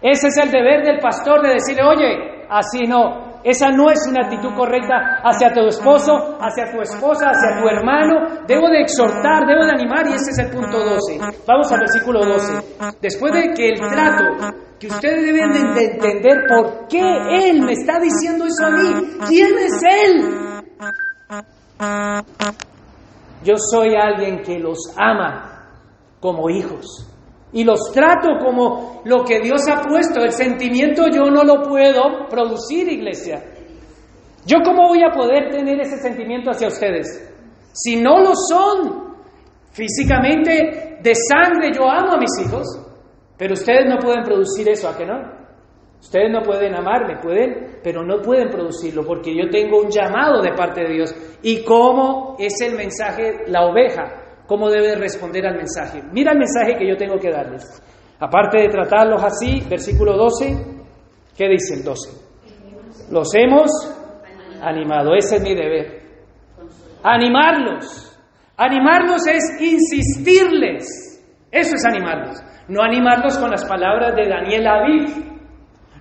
[0.02, 3.33] Ese es el deber del pastor de decirle, oye, así no.
[3.44, 8.44] Esa no es una actitud correcta hacia tu esposo, hacia tu esposa, hacia tu hermano.
[8.46, 11.18] Debo de exhortar, debo de animar y ese es el punto 12.
[11.46, 12.96] Vamos al versículo 12.
[13.02, 17.02] Después de que el trato, que ustedes deben de entender por qué
[17.50, 18.94] Él me está diciendo eso a mí.
[19.28, 20.64] ¿Quién es Él?
[23.44, 25.68] Yo soy alguien que los ama
[26.18, 27.13] como hijos
[27.54, 30.20] y los trato como lo que Dios ha puesto.
[30.20, 33.42] El sentimiento yo no lo puedo producir, iglesia.
[34.44, 37.32] ¿Yo cómo voy a poder tener ese sentimiento hacia ustedes?
[37.72, 39.14] Si no lo son
[39.72, 42.66] físicamente, de sangre, yo amo a mis hijos,
[43.36, 45.34] pero ustedes no pueden producir eso, ¿a qué no?
[46.00, 50.52] Ustedes no pueden amarme, pueden, pero no pueden producirlo porque yo tengo un llamado de
[50.52, 51.14] parte de Dios.
[51.42, 54.23] ¿Y cómo es el mensaje, la oveja?
[54.46, 56.02] Cómo debe responder al mensaje.
[56.12, 57.64] Mira el mensaje que yo tengo que darles.
[58.20, 60.56] Aparte de tratarlos así, versículo 12,
[61.36, 63.12] ¿qué dice el 12?
[63.12, 63.70] Los hemos
[64.62, 66.02] animado, ese es mi deber.
[67.02, 68.18] Animarlos.
[68.56, 71.22] Animarlos es insistirles.
[71.50, 72.40] Eso es animarlos.
[72.68, 75.34] No animarlos con las palabras de Daniel Aviv.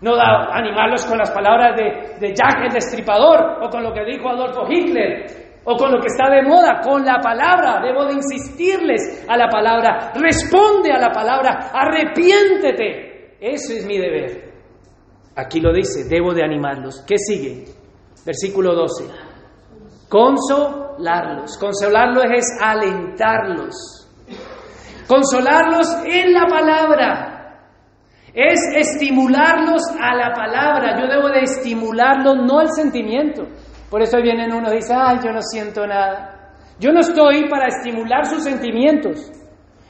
[0.02, 4.30] No animarlos con las palabras de, de Jack el Destripador o con lo que dijo
[4.30, 7.82] Adolfo Hitler o con lo que está de moda, con la palabra.
[7.82, 10.12] Debo de insistirles a la palabra.
[10.16, 11.72] Responde a la palabra.
[11.74, 13.38] Arrepiéntete.
[13.40, 14.54] Eso es mi deber.
[15.36, 17.04] Aquí lo dice, debo de animarlos.
[17.08, 17.66] ¿Qué sigue?
[18.26, 19.06] Versículo 12.
[20.10, 21.58] Consolarlos.
[21.58, 24.10] Consolarlos es alentarlos.
[25.08, 27.30] Consolarlos en la palabra.
[28.34, 31.00] Es estimularlos a la palabra.
[31.00, 33.44] Yo debo de estimularlos, no al sentimiento.
[33.94, 36.56] Por eso vienen unos y dicen, ay, yo no siento nada.
[36.80, 39.32] Yo no estoy para estimular sus sentimientos,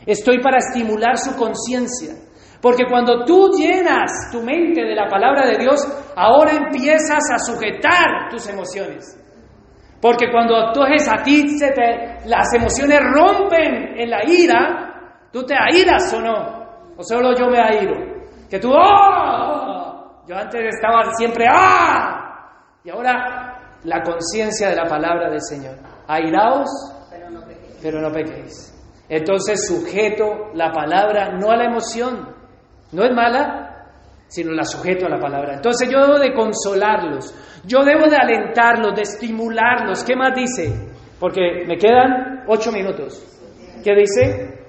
[0.06, 2.14] estoy para estimular su conciencia.
[2.62, 5.80] Porque cuando tú llenas tu mente de la palabra de Dios,
[6.18, 9.18] ahora empiezas a sujetar tus emociones.
[10.02, 16.14] Porque cuando entonces a ti te, las emociones rompen en la ira, tú te airas
[16.14, 17.96] o no, o solo yo me airo.
[18.50, 20.24] Que tú, ¡oh!
[20.28, 22.20] Yo antes estaba siempre, ¡ah!
[22.84, 23.43] Y ahora
[23.84, 25.76] la conciencia de la palabra del Señor.
[26.08, 26.70] Airaos,
[27.82, 28.70] pero no, pequéis.
[29.10, 32.30] Entonces sujeto la palabra no a la emoción,
[32.92, 33.90] no es mala,
[34.28, 35.56] sino la sujeto a la palabra.
[35.56, 37.34] Entonces yo debo de consolarlos,
[37.66, 40.04] yo debo de alentarlos, de estimularlos.
[40.04, 40.74] ¿Qué más dice?
[41.20, 43.22] Porque me quedan ocho minutos.
[43.84, 44.60] ¿Qué dice?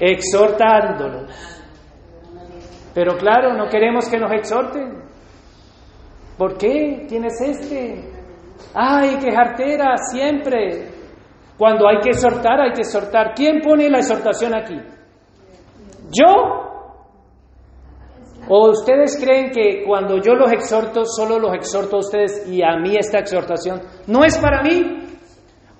[0.00, 1.58] Exhortándolos.
[2.94, 5.07] Pero claro, no queremos que nos exhorten.
[6.38, 7.06] ¿Por qué?
[7.08, 8.04] ¿Quién es este?
[8.72, 9.96] ¡Ay, qué jartera!
[9.96, 10.88] Siempre.
[11.58, 13.34] Cuando hay que exhortar, hay que exhortar.
[13.34, 14.76] ¿Quién pone la exhortación aquí?
[16.12, 16.68] ¿Yo?
[18.48, 22.76] ¿O ustedes creen que cuando yo los exhorto, solo los exhorto a ustedes y a
[22.76, 24.80] mí esta exhortación no es para mí?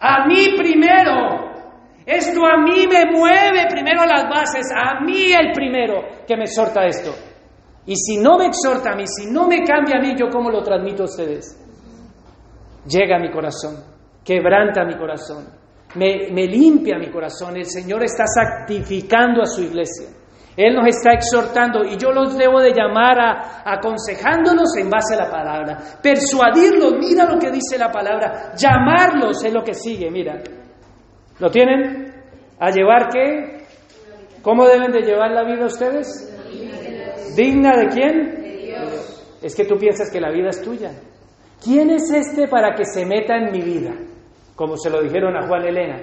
[0.01, 1.49] A mí primero.
[2.05, 6.85] Esto a mí me mueve primero las bases, a mí el primero que me exhorta
[6.87, 7.28] esto.
[7.89, 10.51] Y si no me exhorta a mí, si no me cambia a mí, ¿yo cómo
[10.51, 11.59] lo transmito a ustedes?
[12.87, 13.83] Llega a mi corazón,
[14.23, 15.47] quebranta mi corazón,
[15.95, 17.57] me, limpia mi corazón.
[17.57, 20.11] El Señor está santificando a su iglesia.
[20.55, 25.25] Él nos está exhortando y yo los debo de llamar a aconsejándolos en base a
[25.25, 30.43] la palabra, persuadirlos, mira lo que dice la palabra, llamarlos es lo que sigue, mira.
[31.39, 32.13] ¿Lo tienen?
[32.59, 33.65] ¿A llevar qué?
[34.43, 36.38] ¿Cómo deben de llevar la vida ustedes?
[37.39, 38.43] ¿Digna de quién?
[38.43, 39.39] De Dios.
[39.41, 40.91] Es que tú piensas que la vida es tuya.
[41.63, 43.95] ¿Quién es este para que se meta en mi vida?
[44.57, 46.01] Como se lo dijeron a Juan Elena.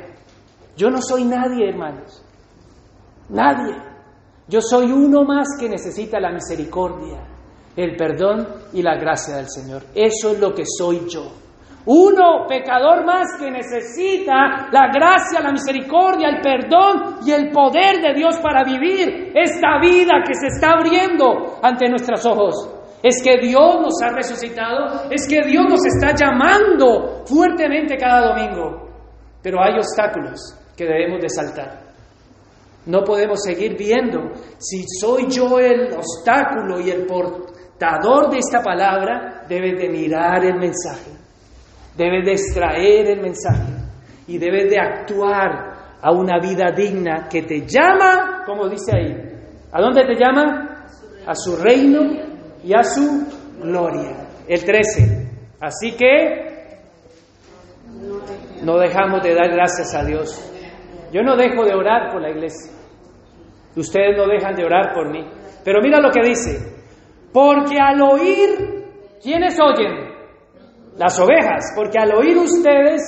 [0.77, 2.23] Yo no soy nadie, hermanos.
[3.27, 3.75] Nadie.
[4.47, 7.27] Yo soy uno más que necesita la misericordia,
[7.75, 9.83] el perdón y la gracia del Señor.
[9.93, 11.33] Eso es lo que soy yo.
[11.85, 18.13] Uno, pecador más que necesita la gracia, la misericordia, el perdón y el poder de
[18.15, 22.69] Dios para vivir esta vida que se está abriendo ante nuestros ojos.
[23.03, 28.89] Es que Dios nos ha resucitado, es que Dios nos está llamando fuertemente cada domingo.
[29.43, 30.39] Pero hay obstáculos
[30.75, 31.85] que debemos de saltar.
[32.87, 38.61] No podemos seguir viendo si soy yo el obstáculo y el por portador de esta
[38.61, 41.11] palabra debe de mirar el mensaje,
[41.97, 43.73] debe de extraer el mensaje
[44.27, 49.15] y debe de actuar a una vida digna que te llama, como dice ahí,
[49.72, 50.88] ¿a dónde te llama?
[51.26, 52.01] A su reino
[52.63, 53.27] y a su
[53.61, 54.27] gloria.
[54.47, 55.31] El 13.
[55.59, 56.55] Así que
[58.63, 60.51] no dejamos de dar gracias a Dios.
[61.11, 62.72] Yo no dejo de orar por la iglesia.
[63.76, 65.26] Ustedes no dejan de orar por mí.
[65.63, 66.76] Pero mira lo que dice.
[67.34, 68.85] Porque al oír,
[69.22, 70.05] ¿quiénes oyen?
[70.97, 71.73] Las ovejas.
[71.76, 73.01] Porque al oír ustedes,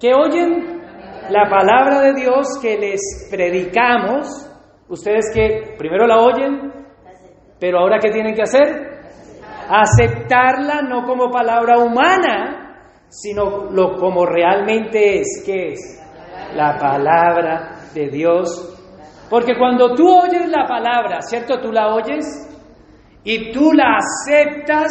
[0.00, 0.82] que oyen?
[1.30, 4.50] La palabra de Dios que les predicamos.
[4.88, 6.72] Ustedes que primero la oyen,
[7.58, 9.00] pero ahora ¿qué tienen que hacer?
[9.68, 12.64] Aceptarla no como palabra humana,
[13.08, 16.02] sino lo, como realmente es, que es
[16.54, 18.70] la palabra de Dios.
[19.30, 21.60] Porque cuando tú oyes la palabra, ¿cierto?
[21.60, 22.24] Tú la oyes
[23.24, 24.90] y tú la aceptas,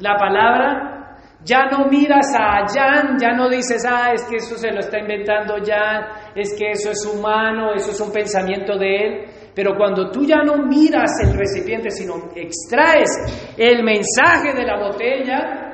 [0.00, 1.01] la palabra,
[1.44, 4.98] ya no miras a Jan, ya no dices, ah, es que eso se lo está
[4.98, 6.04] inventando Jan,
[6.34, 9.24] es que eso es humano, eso es un pensamiento de él.
[9.54, 13.10] Pero cuando tú ya no miras el recipiente, sino extraes
[13.56, 15.72] el mensaje de la botella,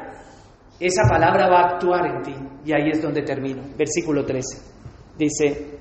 [0.80, 2.34] esa palabra va a actuar en ti.
[2.64, 3.62] Y ahí es donde termino.
[3.76, 5.16] Versículo 13.
[5.16, 5.78] Dice,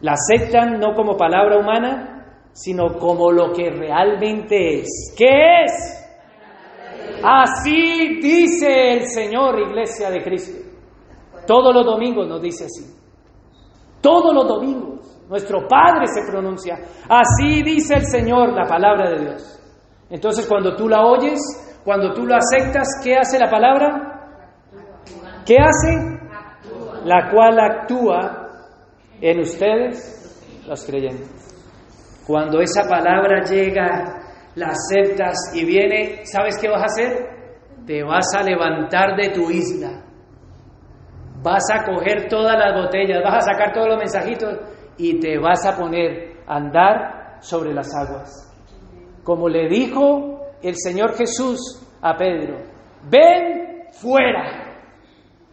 [0.00, 2.18] la aceptan no como palabra humana,
[2.52, 5.14] sino como lo que realmente es.
[5.16, 5.97] ¿Qué es?
[7.22, 10.68] Así dice el Señor, Iglesia de Cristo.
[11.46, 12.94] Todos los domingos nos dice así.
[14.00, 14.98] Todos los domingos.
[15.28, 16.78] Nuestro Padre se pronuncia.
[17.08, 19.60] Así dice el Señor, la palabra de Dios.
[20.10, 21.38] Entonces cuando tú la oyes,
[21.84, 24.08] cuando tú la aceptas, ¿qué hace la palabra?
[25.44, 26.18] ¿Qué hace?
[27.04, 28.48] La cual actúa
[29.20, 31.30] en ustedes, los creyentes.
[32.26, 34.17] Cuando esa palabra llega,
[34.58, 37.28] la aceptas y viene, ¿sabes qué vas a hacer?
[37.86, 40.04] Te vas a levantar de tu isla.
[41.42, 44.58] Vas a coger todas las botellas, vas a sacar todos los mensajitos
[44.98, 48.44] y te vas a poner a andar sobre las aguas.
[49.22, 51.58] Como le dijo el Señor Jesús
[52.02, 52.58] a Pedro,
[53.08, 54.64] ven fuera.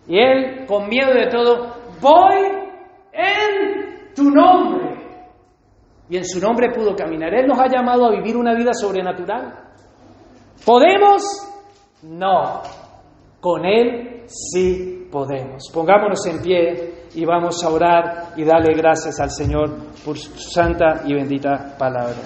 [0.08, 2.66] Y él, con miedo de todo, voy
[3.14, 4.95] en tu nombre.
[6.10, 7.34] Y en su nombre pudo caminar.
[7.34, 9.54] Él nos ha llamado a vivir una vida sobrenatural.
[10.66, 11.24] ¿Podemos?
[12.04, 12.62] No.
[13.40, 15.70] Con Él sí podemos.
[15.74, 19.70] Pongámonos en pie y vamos a orar y darle gracias al Señor
[20.04, 22.18] por su santa y bendita palabra.